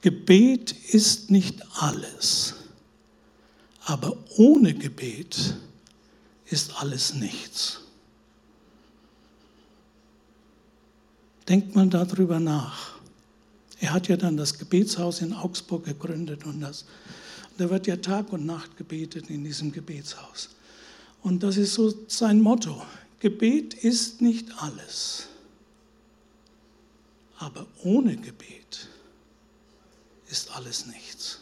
Gebet 0.00 0.72
ist 0.72 1.30
nicht 1.30 1.62
alles, 1.78 2.54
aber 3.84 4.16
ohne 4.36 4.74
Gebet 4.74 5.54
ist 6.46 6.80
alles 6.80 7.14
nichts. 7.14 7.80
Denkt 11.48 11.76
mal 11.76 11.86
darüber 11.86 12.40
nach. 12.40 12.93
Er 13.84 13.92
hat 13.92 14.08
ja 14.08 14.16
dann 14.16 14.38
das 14.38 14.56
Gebetshaus 14.56 15.20
in 15.20 15.34
Augsburg 15.34 15.84
gegründet 15.84 16.46
und 16.46 16.62
das, 16.62 16.86
da 17.58 17.68
wird 17.68 17.86
ja 17.86 17.96
Tag 17.96 18.32
und 18.32 18.46
Nacht 18.46 18.78
gebetet 18.78 19.28
in 19.28 19.44
diesem 19.44 19.72
Gebetshaus. 19.72 20.48
Und 21.20 21.42
das 21.42 21.58
ist 21.58 21.74
so 21.74 21.92
sein 22.08 22.40
Motto. 22.40 22.82
Gebet 23.20 23.74
ist 23.74 24.22
nicht 24.22 24.48
alles, 24.56 25.26
aber 27.36 27.66
ohne 27.82 28.16
Gebet 28.16 28.88
ist 30.30 30.50
alles 30.56 30.86
nichts. 30.86 31.40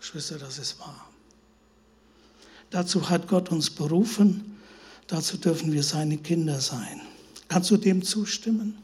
Geschwister, 0.00 0.36
das 0.36 0.58
ist 0.58 0.78
wahr. 0.80 1.08
Dazu 2.68 3.08
hat 3.08 3.26
Gott 3.26 3.50
uns 3.50 3.70
berufen, 3.70 4.58
dazu 5.06 5.38
dürfen 5.38 5.72
wir 5.72 5.82
seine 5.82 6.18
Kinder 6.18 6.60
sein. 6.60 7.00
Kannst 7.48 7.70
du 7.70 7.78
dem 7.78 8.02
zustimmen? 8.02 8.76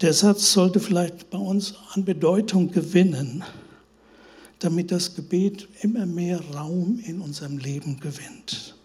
Der 0.00 0.12
Satz 0.12 0.52
sollte 0.52 0.78
vielleicht 0.78 1.30
bei 1.30 1.38
uns 1.38 1.74
an 1.92 2.04
Bedeutung 2.04 2.70
gewinnen, 2.70 3.42
damit 4.60 4.92
das 4.92 5.14
Gebet 5.14 5.68
immer 5.82 6.06
mehr 6.06 6.40
Raum 6.54 7.00
in 7.04 7.20
unserem 7.20 7.58
Leben 7.58 7.98
gewinnt. 7.98 8.76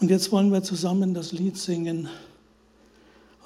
Und 0.00 0.10
jetzt 0.10 0.32
wollen 0.32 0.52
wir 0.52 0.62
zusammen 0.62 1.14
das 1.14 1.32
Lied 1.32 1.56
singen, 1.56 2.08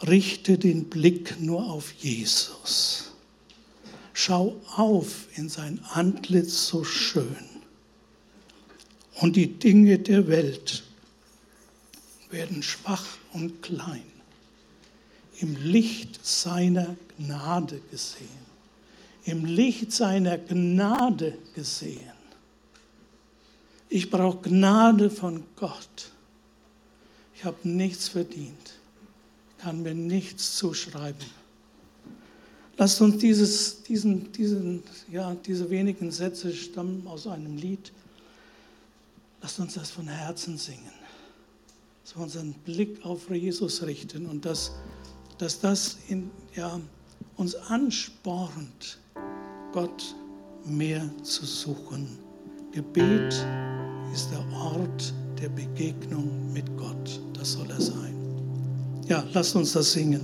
Richte 0.07 0.59
den 0.59 0.87
Blick 0.91 1.41
nur 1.41 1.71
auf 1.71 1.93
Jesus. 1.93 3.13
Schau 4.13 4.61
auf 4.75 5.29
in 5.37 5.49
sein 5.49 5.81
Antlitz 5.93 6.67
so 6.67 6.83
schön 6.83 7.37
und 9.21 9.37
die 9.37 9.59
Dinge 9.59 9.99
der 9.99 10.27
Welt 10.27 10.83
werden 12.31 12.63
schwach 12.63 13.05
und 13.33 13.63
klein, 13.63 14.03
im 15.43 15.57
Licht 15.57 16.25
seiner 16.25 16.97
Gnade 17.19 17.81
gesehen, 17.91 18.29
im 19.25 19.45
Licht 19.45 19.93
seiner 19.93 20.39
Gnade 20.39 21.37
gesehen. 21.55 22.01
Ich 23.89 24.11
brauche 24.11 24.49
Gnade 24.49 25.11
von 25.11 25.45
Gott. 25.57 26.13
Ich 27.35 27.45
habe 27.45 27.69
nichts 27.69 28.09
verdient, 28.09 28.79
kann 29.59 29.83
mir 29.83 29.95
nichts 29.95 30.57
zuschreiben. 30.57 31.27
Lasst 32.79 33.01
uns 33.03 33.19
dieses, 33.19 33.83
diesen, 33.83 34.33
diesen, 34.33 34.83
ja, 35.11 35.35
diese 35.35 35.69
wenigen 35.69 36.11
Sätze 36.11 36.55
stammen 36.55 37.07
aus 37.07 37.27
einem 37.27 37.57
Lied 37.57 37.93
Lasst 39.43 39.59
uns 39.59 39.75
das 39.75 39.91
von 39.91 40.07
Herzen 40.07 40.57
singen. 40.57 40.93
Dass 42.05 42.17
wir 42.17 42.23
unseren 42.23 42.53
Blick 42.53 43.05
auf 43.05 43.29
Jesus 43.29 43.83
richten 43.83 44.27
und 44.27 44.45
dass, 44.45 44.71
dass 45.43 45.59
das 45.59 45.97
in, 46.09 46.31
ja, 46.55 46.81
uns 47.37 47.57
anspornt, 47.57 49.01
Gott 49.73 50.15
mehr 50.65 51.03
zu 51.25 51.45
suchen. 51.45 52.17
Gebet 52.71 53.35
ist 54.13 54.31
der 54.31 54.45
Ort 54.57 55.13
der 55.41 55.49
Begegnung 55.49 56.53
mit 56.53 56.65
Gott. 56.77 57.21
Das 57.33 57.55
soll 57.55 57.69
er 57.71 57.81
sein. 57.81 58.15
Ja, 59.09 59.25
lasst 59.33 59.57
uns 59.57 59.73
das 59.73 59.91
singen. 59.91 60.21